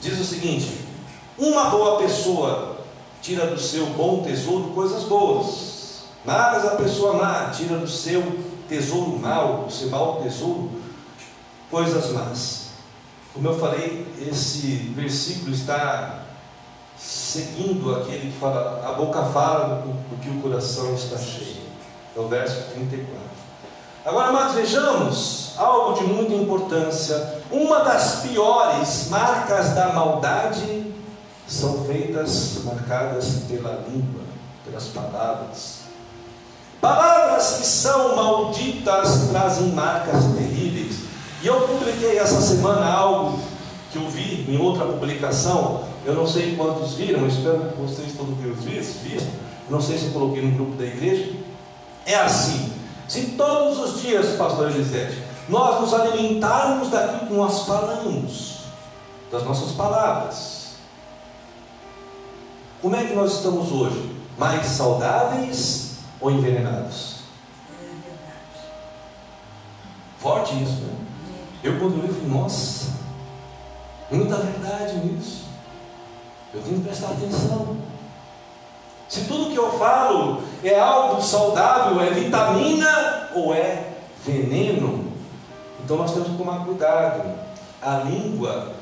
diz 0.00 0.20
o 0.20 0.24
seguinte: 0.24 0.84
Uma 1.36 1.70
boa 1.70 1.98
pessoa 1.98 2.78
tira 3.20 3.48
do 3.48 3.58
seu 3.58 3.86
bom 3.86 4.22
tesouro 4.22 4.70
coisas 4.70 5.04
boas, 5.04 6.04
mas 6.24 6.64
a 6.64 6.76
pessoa 6.76 7.14
má 7.14 7.50
tira 7.50 7.76
do 7.76 7.88
seu 7.88 8.22
tesouro 8.68 9.18
mau, 9.18 9.64
do 9.64 9.72
seu 9.72 9.90
mau 9.90 10.22
tesouro, 10.22 10.70
coisas 11.68 12.12
más. 12.12 12.70
Como 13.32 13.48
eu 13.48 13.58
falei, 13.58 14.06
esse 14.28 14.92
versículo 14.94 15.52
está 15.52 16.29
seguindo 17.00 17.94
aquele 17.96 18.30
que 18.30 18.38
fala, 18.38 18.82
a 18.86 18.92
boca 18.92 19.22
fala 19.24 19.76
do, 19.76 19.88
do 19.88 20.20
que 20.20 20.28
o 20.28 20.40
coração 20.42 20.94
está 20.94 21.16
cheio. 21.16 21.60
É 22.16 22.20
o 22.20 22.28
verso 22.28 22.70
34. 22.74 23.18
Agora, 24.04 24.28
amados, 24.28 24.54
vejamos 24.54 25.54
algo 25.56 25.98
de 25.98 26.04
muita 26.04 26.34
importância. 26.34 27.40
Uma 27.50 27.80
das 27.80 28.20
piores 28.20 29.08
marcas 29.08 29.70
da 29.74 29.92
maldade 29.92 30.92
são 31.46 31.84
feitas, 31.84 32.60
marcadas 32.64 33.42
pela 33.48 33.84
língua, 33.88 34.22
pelas 34.64 34.84
palavras. 34.88 35.80
Palavras 36.80 37.56
que 37.58 37.66
são 37.66 38.16
malditas 38.16 39.28
trazem 39.30 39.68
marcas 39.68 40.24
terríveis. 40.36 41.00
E 41.42 41.46
eu 41.46 41.60
publiquei 41.62 42.18
essa 42.18 42.40
semana 42.40 42.86
algo 42.86 43.38
que 43.92 43.98
eu 43.98 44.08
vi 44.08 44.46
em 44.48 44.58
outra 44.58 44.86
publicação. 44.86 45.84
Eu 46.04 46.14
não 46.14 46.26
sei 46.26 46.56
quantos 46.56 46.94
viram, 46.94 47.26
espero 47.26 47.70
que 47.70 47.80
vocês 47.80 48.12
todos 48.16 48.36
visto. 49.02 49.28
Não 49.68 49.80
sei 49.80 49.98
se 49.98 50.06
eu 50.06 50.12
coloquei 50.12 50.42
no 50.42 50.52
grupo 50.52 50.76
da 50.76 50.84
igreja. 50.84 51.32
É 52.06 52.14
assim: 52.16 52.72
se 53.06 53.32
todos 53.32 53.78
os 53.78 54.02
dias, 54.02 54.36
pastor 54.36 54.70
Elisete, 54.70 55.22
nós 55.48 55.80
nos 55.80 55.94
alimentarmos 55.94 56.88
daquilo 56.88 57.28
que 57.28 57.34
nós 57.34 57.66
falamos, 57.66 58.60
das 59.30 59.44
nossas 59.44 59.72
palavras, 59.72 60.70
como 62.80 62.96
é 62.96 63.04
que 63.04 63.14
nós 63.14 63.34
estamos 63.34 63.70
hoje? 63.70 64.20
mais 64.40 64.66
saudáveis 64.66 65.96
ou 66.18 66.30
envenenados? 66.30 67.16
Forte 70.18 70.54
isso, 70.62 70.80
né? 70.80 70.96
Eu 71.62 71.78
quando 71.78 72.00
li, 72.00 72.08
falei, 72.08 72.28
nossa, 72.28 72.94
muita 74.10 74.36
verdade 74.36 74.96
nisso. 74.96 75.49
Eu 76.52 76.60
tenho 76.62 76.78
que 76.78 76.88
prestar 76.88 77.10
atenção. 77.10 77.76
Se 79.08 79.24
tudo 79.24 79.50
que 79.50 79.56
eu 79.56 79.72
falo 79.78 80.42
é 80.62 80.78
algo 80.78 81.22
saudável, 81.22 82.00
é 82.00 82.10
vitamina 82.10 83.30
ou 83.34 83.54
é 83.54 83.88
veneno, 84.24 85.12
então 85.82 85.96
nós 85.96 86.12
temos 86.12 86.28
que 86.28 86.36
tomar 86.36 86.64
cuidado. 86.64 87.50
A 87.82 87.98
língua 88.00 88.72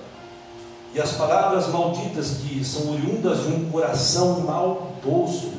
e 0.94 1.00
as 1.00 1.12
palavras 1.12 1.68
malditas 1.68 2.38
que 2.42 2.64
são 2.64 2.92
oriundas 2.92 3.44
de 3.44 3.52
um 3.52 3.70
coração 3.70 4.40
maldoso 4.40 5.52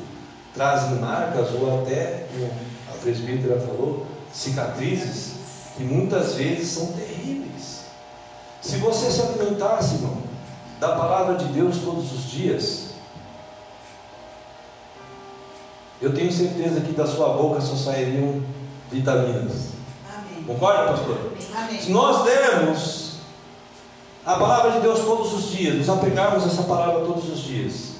trazem 0.54 0.96
marcas 0.96 1.48
ou 1.54 1.80
até, 1.80 2.26
como 2.32 2.50
a 2.92 2.98
presbítera 3.02 3.60
falou, 3.60 4.06
cicatrizes 4.32 5.32
que 5.76 5.84
muitas 5.84 6.34
vezes 6.34 6.68
são 6.68 6.86
terríveis. 6.88 7.84
Se 8.60 8.76
você 8.76 9.10
se 9.10 9.22
alimentasse, 9.22 9.94
irmão, 9.94 10.18
da 10.80 10.96
palavra 10.96 11.34
de 11.36 11.44
Deus 11.52 11.76
todos 11.84 12.10
os 12.12 12.30
dias, 12.30 12.90
eu 16.00 16.14
tenho 16.14 16.32
certeza 16.32 16.80
que 16.80 16.92
da 16.92 17.06
sua 17.06 17.34
boca 17.34 17.60
só 17.60 17.76
sairiam 17.76 18.42
vitaminas. 18.90 19.68
Amém. 20.10 20.42
Concorda, 20.46 20.92
pastor? 20.92 21.32
Se 21.38 21.54
Amém. 21.54 21.90
nós 21.90 22.24
dermos 22.24 23.10
a 24.24 24.34
palavra 24.36 24.72
de 24.72 24.80
Deus 24.80 25.00
todos 25.00 25.34
os 25.34 25.50
dias, 25.50 25.76
nos 25.76 25.90
apegarmos 25.90 26.44
a 26.44 26.46
essa 26.46 26.62
palavra 26.62 27.04
todos 27.04 27.28
os 27.28 27.40
dias, 27.40 27.90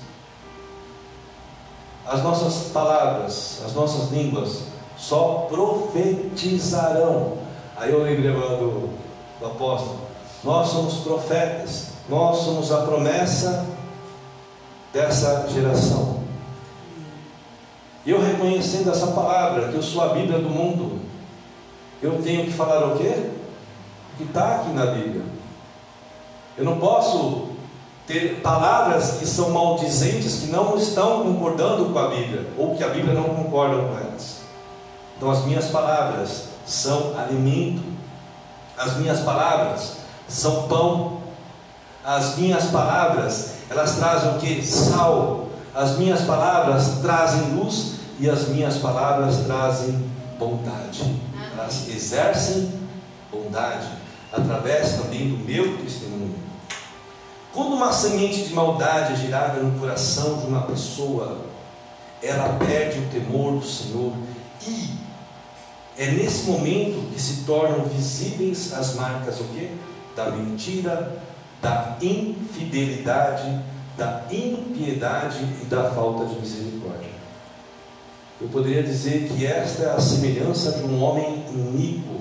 as 2.07 2.23
nossas 2.23 2.71
palavras, 2.73 3.63
as 3.65 3.75
nossas 3.75 4.11
línguas 4.11 4.63
só 4.97 5.47
profetizarão. 5.51 7.37
Aí 7.77 7.93
eu 7.93 8.03
lembrei 8.03 8.31
agora 8.31 8.57
do, 8.57 8.89
do 9.39 9.47
apóstolo. 9.47 10.01
Nós 10.43 10.69
somos 10.69 10.95
profetas, 11.05 11.90
nós 12.11 12.39
somos 12.39 12.73
a 12.73 12.83
promessa 12.83 13.65
dessa 14.93 15.49
geração. 15.49 16.21
E 18.05 18.11
eu 18.11 18.21
reconhecendo 18.21 18.91
essa 18.91 19.09
palavra, 19.09 19.69
que 19.69 19.77
eu 19.77 19.83
sou 19.83 20.03
a 20.03 20.09
Bíblia 20.09 20.41
do 20.41 20.51
mundo, 20.51 20.99
eu 22.03 22.21
tenho 22.23 22.47
que 22.47 22.53
falar 22.53 22.85
o 22.87 22.99
quê? 22.99 23.31
O 24.15 24.17
que 24.17 24.25
está 24.25 24.57
aqui 24.57 24.71
na 24.71 24.87
Bíblia. 24.87 25.23
Eu 26.59 26.65
não 26.65 26.79
posso 26.79 27.51
ter 28.07 28.41
palavras 28.41 29.19
que 29.19 29.27
são 29.27 29.51
maldizentes, 29.51 30.41
que 30.41 30.47
não 30.47 30.77
estão 30.77 31.23
concordando 31.23 31.93
com 31.93 31.99
a 31.99 32.09
Bíblia, 32.09 32.49
ou 32.59 32.75
que 32.75 32.83
a 32.83 32.89
Bíblia 32.89 33.15
não 33.15 33.35
concorda 33.35 33.77
com 33.77 33.97
elas. 33.97 34.41
Então 35.17 35.31
as 35.31 35.45
minhas 35.45 35.67
palavras 35.67 36.49
são 36.67 37.17
alimento, 37.17 37.83
as 38.77 38.97
minhas 38.97 39.21
palavras 39.21 39.99
são 40.27 40.67
pão, 40.67 41.20
as 42.17 42.37
minhas 42.37 42.65
palavras, 42.65 43.53
elas 43.71 43.95
trazem 43.95 44.31
o 44.31 44.39
que? 44.41 44.67
Sal. 44.67 45.49
As 45.73 45.97
minhas 45.97 46.23
palavras 46.23 46.99
trazem 47.01 47.55
luz 47.55 48.01
e 48.19 48.29
as 48.29 48.49
minhas 48.49 48.79
palavras 48.79 49.45
trazem 49.47 50.11
bondade. 50.37 51.21
Elas 51.57 51.89
exercem 51.89 52.73
bondade 53.31 53.87
através 54.33 54.95
também 54.95 55.31
do 55.31 55.39
meu 55.45 55.79
testemunho. 55.79 56.35
Quando 57.53 57.75
uma 57.75 57.93
semente 57.93 58.43
de 58.43 58.55
maldade 58.55 59.13
é 59.13 59.17
gerada 59.17 59.61
no 59.61 59.79
coração 59.79 60.39
de 60.39 60.49
uma 60.49 60.63
pessoa, 60.63 61.43
ela 62.21 62.57
perde 62.59 62.99
o 62.99 63.07
temor 63.07 63.61
do 63.61 63.65
Senhor 63.65 64.13
e 64.67 64.91
é 65.97 66.11
nesse 66.11 66.51
momento 66.51 67.09
que 67.13 67.23
se 67.23 67.45
tornam 67.45 67.85
visíveis 67.85 68.73
as 68.73 68.97
marcas 68.97 69.39
o 69.39 69.45
quê? 69.45 69.71
Da 70.17 70.33
mentira, 70.33 71.21
da 71.61 71.97
infidelidade, 72.01 73.61
da 73.97 74.23
impiedade 74.31 75.45
e 75.63 75.65
da 75.67 75.91
falta 75.91 76.25
de 76.27 76.41
misericórdia. 76.41 77.11
Eu 78.41 78.49
poderia 78.49 78.83
dizer 78.83 79.29
que 79.29 79.45
esta 79.45 79.83
é 79.83 79.91
a 79.91 80.01
semelhança 80.01 80.73
de 80.73 80.85
um 80.85 81.03
homem 81.03 81.45
iníquo, 81.51 82.21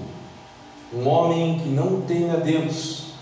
um 0.93 1.07
homem 1.07 1.59
que 1.59 1.69
não 1.69 2.01
tem 2.01 2.29
a 2.29 2.35
Deus, 2.35 3.13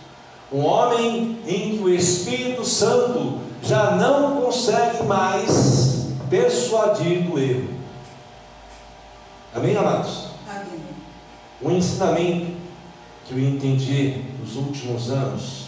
um 0.51 0.65
homem 0.65 1.37
em 1.45 1.77
que 1.77 1.83
o 1.83 1.89
Espírito 1.89 2.65
Santo 2.65 3.39
já 3.61 3.91
não 3.91 4.41
consegue 4.41 5.03
mais 5.03 6.07
persuadir 6.29 7.23
do 7.23 7.37
erro. 7.37 7.69
Amém, 9.53 9.75
amados? 9.77 10.27
Amém. 10.49 10.81
Um 11.61 11.71
ensinamento 11.71 12.47
que 13.25 13.33
eu 13.33 13.39
entendi 13.39 14.23
nos 14.39 14.55
últimos 14.55 15.11
anos, 15.11 15.66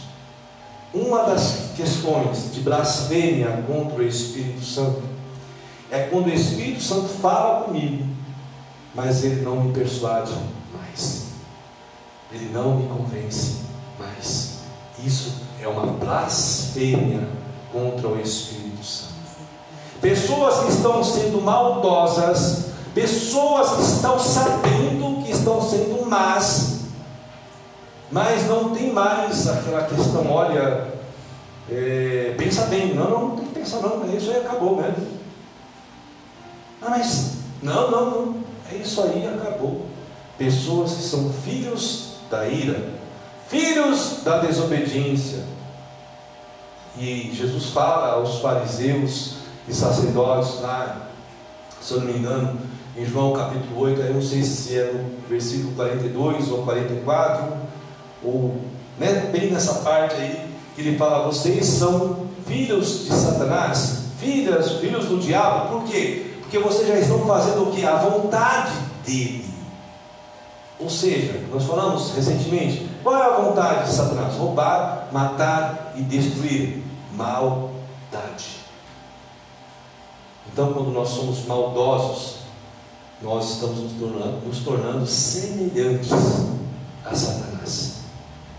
uma 0.93 1.23
das 1.23 1.71
questões 1.75 2.51
de 2.53 2.61
blasfêmia 2.61 3.63
contra 3.67 3.99
o 3.99 4.03
Espírito 4.03 4.63
Santo 4.63 5.01
é 5.91 6.03
quando 6.03 6.27
o 6.27 6.33
Espírito 6.33 6.81
Santo 6.81 7.07
fala 7.07 7.63
comigo, 7.63 8.05
mas 8.93 9.23
ele 9.23 9.41
não 9.41 9.63
me 9.63 9.73
persuade 9.73 10.33
mais, 10.73 11.27
ele 12.31 12.49
não 12.51 12.77
me 12.77 12.87
convence 12.87 13.57
mais. 13.99 14.59
Isso 15.03 15.33
é 15.61 15.67
uma 15.67 15.85
blasfêmia 15.85 17.27
contra 17.71 18.07
o 18.07 18.19
Espírito 18.19 18.83
Santo. 18.83 19.13
Pessoas 20.01 20.65
que 20.65 20.71
estão 20.71 21.03
sendo 21.03 21.41
maldosas, 21.41 22.65
pessoas 22.93 23.71
que 23.71 23.81
estão 23.83 24.19
sabendo 24.19 25.23
que 25.29 25.31
estão 25.31 25.61
sendo 25.61 26.05
más, 26.09 26.68
mas 28.11 28.47
não 28.47 28.73
tem 28.73 28.91
mais 28.91 29.47
aquela 29.47 29.83
questão, 29.83 30.29
olha, 30.31 30.87
é, 31.69 32.33
pensa 32.37 32.65
bem, 32.65 32.95
não, 32.95 33.09
não, 33.09 33.27
não 33.27 33.35
tem 33.37 33.45
que 33.47 33.53
pensar 33.59 33.81
não, 33.81 34.03
é 34.03 34.15
isso 34.15 34.31
aí 34.31 34.37
acabou 34.37 34.77
mesmo. 34.77 35.19
Ah, 36.81 36.89
mas 36.89 37.33
não, 37.61 37.91
não, 37.91 38.09
não, 38.09 38.35
é 38.71 38.75
isso 38.75 39.01
aí 39.03 39.27
acabou. 39.27 39.85
Pessoas 40.37 40.93
que 40.93 41.03
são 41.03 41.31
filhos 41.31 42.15
da 42.31 42.47
ira, 42.47 42.89
filhos 43.47 44.21
da 44.23 44.39
desobediência. 44.39 45.43
E 46.97 47.31
Jesus 47.33 47.67
fala 47.67 48.13
aos 48.13 48.39
fariseus 48.39 49.35
e 49.67 49.73
sacerdotes 49.73 50.61
lá, 50.61 51.09
se 51.79 51.93
eu 51.93 51.99
não 52.01 52.07
me 52.07 52.17
engano, 52.17 52.59
em 52.97 53.05
João 53.05 53.33
capítulo 53.33 53.81
8, 53.81 54.01
eu 54.01 54.13
não 54.15 54.21
sei 54.21 54.43
se 54.43 54.77
é 54.77 54.91
no 54.91 55.27
versículo 55.27 55.73
42 55.75 56.51
ou 56.51 56.63
44, 56.63 57.68
ou 58.23 58.55
né, 58.97 59.29
bem 59.31 59.51
nessa 59.51 59.75
parte 59.75 60.15
aí, 60.15 60.49
que 60.75 60.81
ele 60.81 60.97
fala: 60.97 61.25
vocês 61.25 61.65
são 61.65 62.27
filhos 62.45 63.05
de 63.05 63.13
Satanás, 63.13 63.99
filhas, 64.19 64.73
filhos 64.73 65.05
do 65.05 65.19
diabo, 65.19 65.79
por 65.79 65.83
quê? 65.89 66.33
Porque 66.41 66.59
vocês 66.59 66.87
já 66.87 66.99
estão 66.99 67.25
fazendo 67.25 67.69
o 67.69 67.71
que? 67.71 67.85
A 67.85 67.97
vontade 67.97 68.73
dele. 69.05 69.45
Ou 70.79 70.89
seja, 70.89 71.43
nós 71.51 71.63
falamos 71.65 72.11
recentemente, 72.15 72.89
qual 73.03 73.15
é 73.15 73.25
a 73.25 73.41
vontade 73.41 73.89
de 73.89 73.95
Satanás? 73.95 74.33
Roubar, 74.35 75.09
matar 75.11 75.93
e 75.95 76.01
destruir. 76.01 76.83
Maldade. 77.13 78.59
Então, 80.51 80.73
quando 80.73 80.91
nós 80.91 81.09
somos 81.09 81.45
maldosos, 81.45 82.37
nós 83.21 83.51
estamos 83.51 83.79
nos 83.79 83.93
tornando, 83.93 84.47
nos 84.47 84.59
tornando 84.59 85.05
semelhantes 85.05 86.11
a 87.05 87.13
Satanás. 87.13 87.98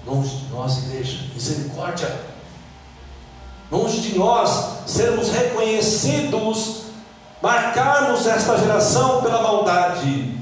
Longe 0.06 0.36
de 0.36 0.52
nós, 0.52 0.78
igreja, 0.84 1.18
misericórdia. 1.34 2.20
Longe 3.70 4.00
de 4.00 4.18
nós 4.18 4.80
sermos 4.86 5.30
reconhecidos, 5.30 6.82
marcarmos 7.40 8.26
esta 8.26 8.58
geração 8.58 9.22
pela 9.22 9.42
maldade, 9.42 10.36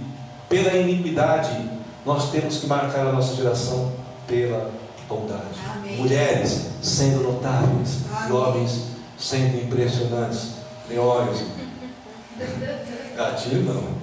pela 0.49 0.75
iniquidade. 0.75 1.69
Nós 2.07 2.31
temos 2.31 2.59
que 2.59 2.67
marcar 2.67 3.07
a 3.07 3.13
nossa 3.13 3.35
geração 3.35 3.93
pela 4.27 4.71
bondade. 5.09 5.43
Amém. 5.75 5.99
Mulheres 5.99 6.69
sendo 6.83 7.23
notáveis, 7.23 7.99
Amém. 8.17 8.33
homens 8.33 8.83
sendo 9.19 9.63
impressionantes, 9.63 10.53
leões. 10.89 11.45
Gatinho 13.17 13.63
não. 13.65 13.99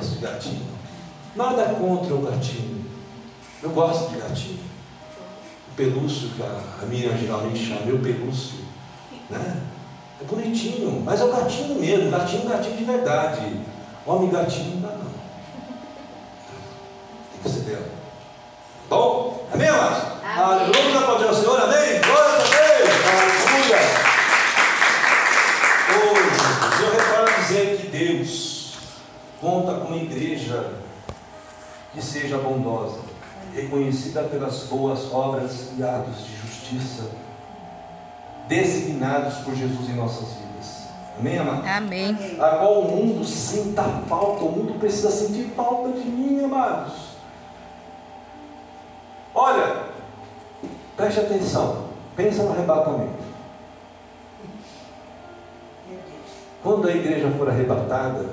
De 0.00 0.18
gatinho. 0.18 0.66
Nada 1.34 1.64
contra 1.74 2.14
o 2.14 2.22
gatinho. 2.22 2.79
Eu 3.62 3.70
gosto 3.70 4.10
de 4.10 4.18
gatinho. 4.18 4.60
O 5.70 5.74
pelúcio 5.76 6.30
que 6.30 6.42
a 6.42 6.86
Miriam 6.86 7.16
geralmente 7.16 7.66
chama, 7.66 7.82
meu 7.82 7.98
pelúcio. 7.98 8.60
Né? 9.28 9.62
É 10.20 10.24
bonitinho, 10.24 11.02
mas 11.04 11.20
é 11.20 11.24
o 11.24 11.30
gatinho 11.30 11.78
mesmo, 11.78 12.10
gatinho, 12.10 12.48
gatinho 12.48 12.76
de 12.76 12.84
verdade. 12.84 13.60
Homem 14.06 14.30
gatinho 14.30 14.76
não 14.76 14.82
dá 14.82 14.96
não. 14.96 15.10
Tem 17.32 17.42
que 17.42 17.48
ser 17.48 17.60
dela. 17.60 17.88
Bom? 18.88 19.46
É 19.50 19.54
amém, 19.54 19.68
ah, 19.68 20.18
amados? 20.24 20.76
Aleluia, 20.76 20.98
aplaudir 20.98 21.28
ao 21.28 21.34
Senhor, 21.34 21.60
amém? 21.60 22.00
Glória 22.00 22.32
a 22.32 22.38
Deus! 22.38 22.90
Aleluia! 23.12 23.80
Hoje, 25.96 26.82
eu 26.82 26.90
reparo 26.92 27.42
dizer 27.42 27.76
que 27.76 27.86
Deus 27.88 28.72
conta 29.40 29.74
com 29.74 29.88
uma 29.88 29.96
igreja 29.96 30.72
que 31.92 32.02
seja 32.02 32.38
bondosa 32.38 33.09
reconhecida 33.54 34.22
pelas 34.24 34.64
boas 34.64 35.12
obras 35.12 35.70
e 35.76 35.82
atos 35.82 36.24
de 36.24 36.36
justiça, 36.36 37.10
designados 38.48 39.38
por 39.38 39.54
Jesus 39.54 39.88
em 39.88 39.94
nossas 39.94 40.28
vidas. 40.34 40.88
Amém, 41.18 41.38
amado? 41.38 41.66
Amém. 41.66 42.16
A 42.40 42.50
qual 42.56 42.80
o 42.80 42.96
mundo 42.96 43.24
sinta 43.24 43.82
falta, 44.08 44.44
o 44.44 44.52
mundo 44.52 44.78
precisa 44.78 45.10
sentir 45.10 45.52
falta 45.54 45.92
de 45.92 46.08
mim, 46.08 46.44
amados. 46.44 47.10
Olha, 49.34 49.84
preste 50.96 51.20
atenção, 51.20 51.86
pensa 52.16 52.42
no 52.42 52.52
arrebatamento. 52.52 53.20
Quando 56.62 56.88
a 56.88 56.90
igreja 56.90 57.30
for 57.38 57.48
arrebatada, 57.48 58.26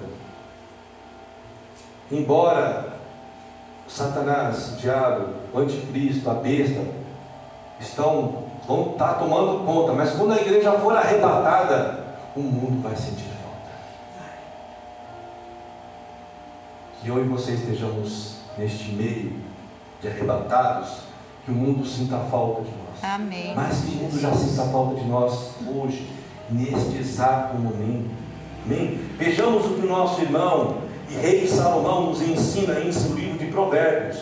embora 2.12 2.87
Satanás, 3.88 4.74
o 4.74 4.76
diabo, 4.78 5.26
o 5.54 5.60
anticristo, 5.60 6.30
a 6.30 6.34
besta, 6.36 6.82
estão, 7.80 8.44
vão 8.68 8.92
estar 8.92 9.14
tomando 9.14 9.66
conta, 9.66 9.94
mas 9.94 10.12
quando 10.12 10.34
a 10.34 10.42
igreja 10.42 10.74
for 10.74 10.96
arrebatada, 10.96 12.06
o 12.36 12.42
mundo 12.42 12.82
vai 12.84 12.96
sentir 12.96 13.24
falta. 13.44 13.72
Que 17.02 17.08
eu 17.08 17.24
e 17.24 17.28
você 17.28 17.54
estejamos 17.54 18.38
neste 18.58 18.92
meio 18.92 19.34
de 20.02 20.08
arrebatados, 20.08 21.08
que 21.46 21.52
o 21.52 21.56
mundo 21.56 21.86
sinta 21.86 22.18
falta 22.30 22.62
de 22.62 22.72
nós. 22.72 23.04
Amém. 23.04 23.54
Mas 23.56 23.82
que 23.82 23.92
o 23.92 23.96
mundo 23.96 24.20
já 24.20 24.34
sinta 24.34 24.64
falta 24.64 24.96
de 24.96 25.06
nós 25.06 25.52
hoje, 25.66 26.12
neste 26.50 26.98
exato 26.98 27.56
momento. 27.56 28.10
Amém? 28.66 29.00
Vejamos 29.18 29.66
o 29.66 29.76
que 29.76 29.86
o 29.86 29.90
nosso 29.90 30.22
irmão 30.22 30.80
e 31.10 31.14
rei 31.16 31.48
Salomão 31.48 32.08
nos 32.08 32.22
ensina 32.22 32.82
em 32.82 32.92
seu 32.92 33.14
livro 33.16 33.27
de 33.27 33.27
Provérbios, 33.58 34.20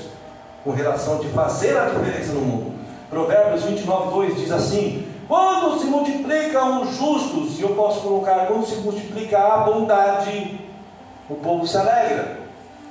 com 0.63 0.71
relação 0.71 1.19
de 1.19 1.27
fazer 1.27 1.77
a 1.77 1.89
diferença 1.89 2.31
no 2.31 2.39
mundo. 2.39 2.79
Provérbios 3.09 3.63
29, 3.63 4.11
2 4.11 4.35
diz 4.37 4.49
assim: 4.49 5.05
Quando 5.27 5.77
se 5.77 5.87
multiplicam 5.87 6.83
os 6.83 6.95
justos, 6.95 7.59
e 7.59 7.63
eu 7.63 7.75
posso 7.75 7.99
colocar, 7.99 8.47
quando 8.47 8.65
se 8.65 8.77
multiplica 8.77 9.37
a 9.37 9.57
bondade, 9.57 10.57
o 11.29 11.35
povo 11.35 11.67
se 11.67 11.75
alegra. 11.75 12.45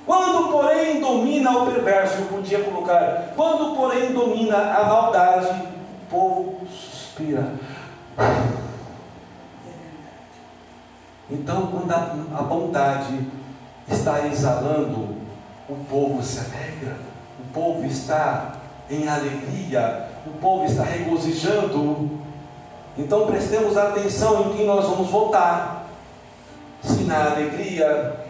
Quando, 0.04 0.52
porém, 0.52 1.00
domina 1.00 1.50
o 1.50 1.72
perverso, 1.72 2.18
eu 2.18 2.26
podia 2.26 2.62
colocar, 2.62 3.32
quando, 3.34 3.74
porém, 3.74 4.12
domina 4.12 4.58
a 4.58 4.84
maldade, 4.84 5.48
o 5.48 6.10
povo 6.10 6.56
suspira. 6.68 7.54
Então, 11.30 11.68
quando 11.68 11.90
a 11.90 12.42
bondade 12.42 13.18
está 13.88 14.26
exalando, 14.26 15.13
o 15.68 15.74
povo 15.84 16.22
se 16.22 16.40
alegra, 16.40 16.96
o 17.38 17.52
povo 17.52 17.86
está 17.86 18.56
em 18.90 19.08
alegria, 19.08 20.08
o 20.26 20.30
povo 20.38 20.64
está 20.66 20.82
regozijando. 20.82 22.22
Então, 22.96 23.26
prestemos 23.26 23.76
atenção 23.76 24.50
em 24.50 24.56
quem 24.56 24.66
nós 24.66 24.84
vamos 24.84 25.10
votar. 25.10 25.86
Se 26.82 27.04
na 27.04 27.32
alegria, 27.32 28.26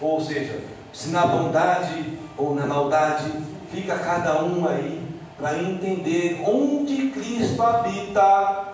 ou 0.00 0.20
seja, 0.20 0.60
se 0.92 1.10
na 1.10 1.26
bondade 1.26 2.18
ou 2.36 2.54
na 2.54 2.66
maldade, 2.66 3.30
fica 3.70 3.98
cada 3.98 4.42
um 4.42 4.66
aí 4.66 5.06
para 5.36 5.58
entender 5.58 6.42
onde 6.44 7.10
Cristo 7.10 7.62
habita. 7.62 8.64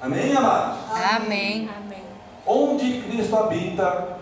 Amém, 0.00 0.36
amados? 0.36 0.78
Amém. 0.90 1.68
Amém. 1.76 2.04
onde 2.46 3.00
Cristo 3.02 3.36
habita, 3.36 4.13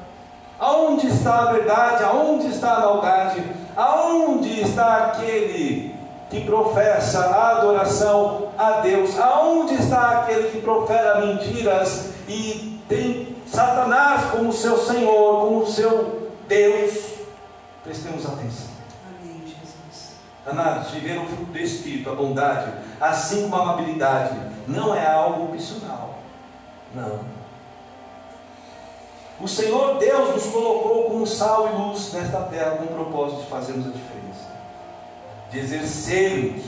aonde 0.62 1.08
está 1.08 1.40
a 1.40 1.52
verdade, 1.52 2.04
aonde 2.04 2.46
está 2.46 2.74
a 2.74 2.80
maldade, 2.80 3.42
aonde 3.76 4.60
está 4.60 5.06
aquele 5.06 5.92
que 6.30 6.42
professa 6.42 7.18
a 7.18 7.58
adoração 7.58 8.52
a 8.56 8.80
Deus, 8.80 9.18
aonde 9.18 9.74
está 9.74 10.20
aquele 10.20 10.50
que 10.50 10.60
profera 10.60 11.20
mentiras 11.26 12.12
e 12.28 12.80
tem 12.88 13.36
Satanás 13.44 14.30
como 14.30 14.52
seu 14.52 14.78
Senhor, 14.78 15.40
como 15.40 15.66
seu 15.66 16.30
Deus. 16.46 17.12
Prestemos 17.82 18.24
atenção. 18.24 18.68
Amém, 19.20 19.42
Jesus. 19.44 20.12
Amados, 20.46 20.92
viver 20.92 21.18
o 21.18 21.26
fruto 21.26 21.50
do 21.50 21.58
Espírito, 21.58 22.08
a 22.08 22.14
bondade, 22.14 22.72
assim 23.00 23.50
como 23.50 23.56
a 23.56 23.62
amabilidade, 23.62 24.36
não 24.68 24.94
é 24.94 25.04
algo 25.04 25.52
opcional. 25.52 26.18
Não. 26.94 27.41
O 29.43 29.49
Senhor 29.49 29.99
Deus 29.99 30.36
nos 30.36 30.53
colocou 30.53 31.11
como 31.11 31.26
sal 31.26 31.68
e 31.68 31.72
luz 31.76 32.12
nesta 32.12 32.43
terra 32.43 32.76
com 32.76 32.84
o 32.84 32.95
propósito 32.95 33.43
de 33.43 33.49
fazermos 33.49 33.88
a 33.88 33.90
diferença, 33.90 34.49
de 35.51 35.59
exercermos, 35.59 36.62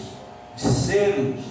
de 0.56 0.62
sermos, 0.62 1.44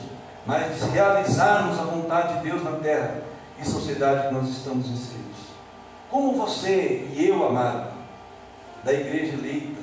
mas 0.45 0.81
de 0.81 0.89
realizarmos 0.89 1.79
a 1.79 1.83
vontade 1.83 2.33
de 2.39 2.49
Deus 2.49 2.61
na 2.61 2.73
terra 2.73 3.21
e 3.57 3.65
sociedade 3.65 4.27
que 4.27 4.33
nós 4.33 4.49
estamos 4.49 4.85
inseridos. 4.89 5.37
Como 6.11 6.33
você 6.33 7.09
e 7.13 7.29
eu, 7.29 7.47
amado, 7.47 7.93
da 8.83 8.91
igreja 8.91 9.35
eleita, 9.35 9.79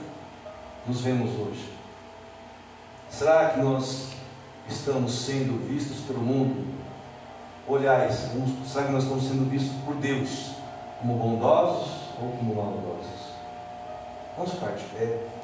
nos 0.87 1.01
vemos 1.01 1.31
hoje? 1.31 1.73
Será 3.09 3.49
que 3.49 3.61
nós 3.61 4.09
estamos 4.69 5.25
sendo 5.25 5.67
vistos 5.67 6.01
pelo 6.01 6.21
mundo? 6.21 6.67
Olhais, 7.67 8.29
será 8.67 8.85
que 8.85 8.93
nós 8.93 9.05
estamos 9.05 9.25
sendo 9.25 9.49
vistos 9.49 9.73
por 9.87 9.95
Deus 9.95 10.60
como 11.01 11.17
bondosos 11.17 12.11
ou 12.21 12.31
como 12.37 12.55
maldosos? 12.55 13.31
Vamos 14.37 14.53
de 14.53 14.85
pé. 14.85 15.40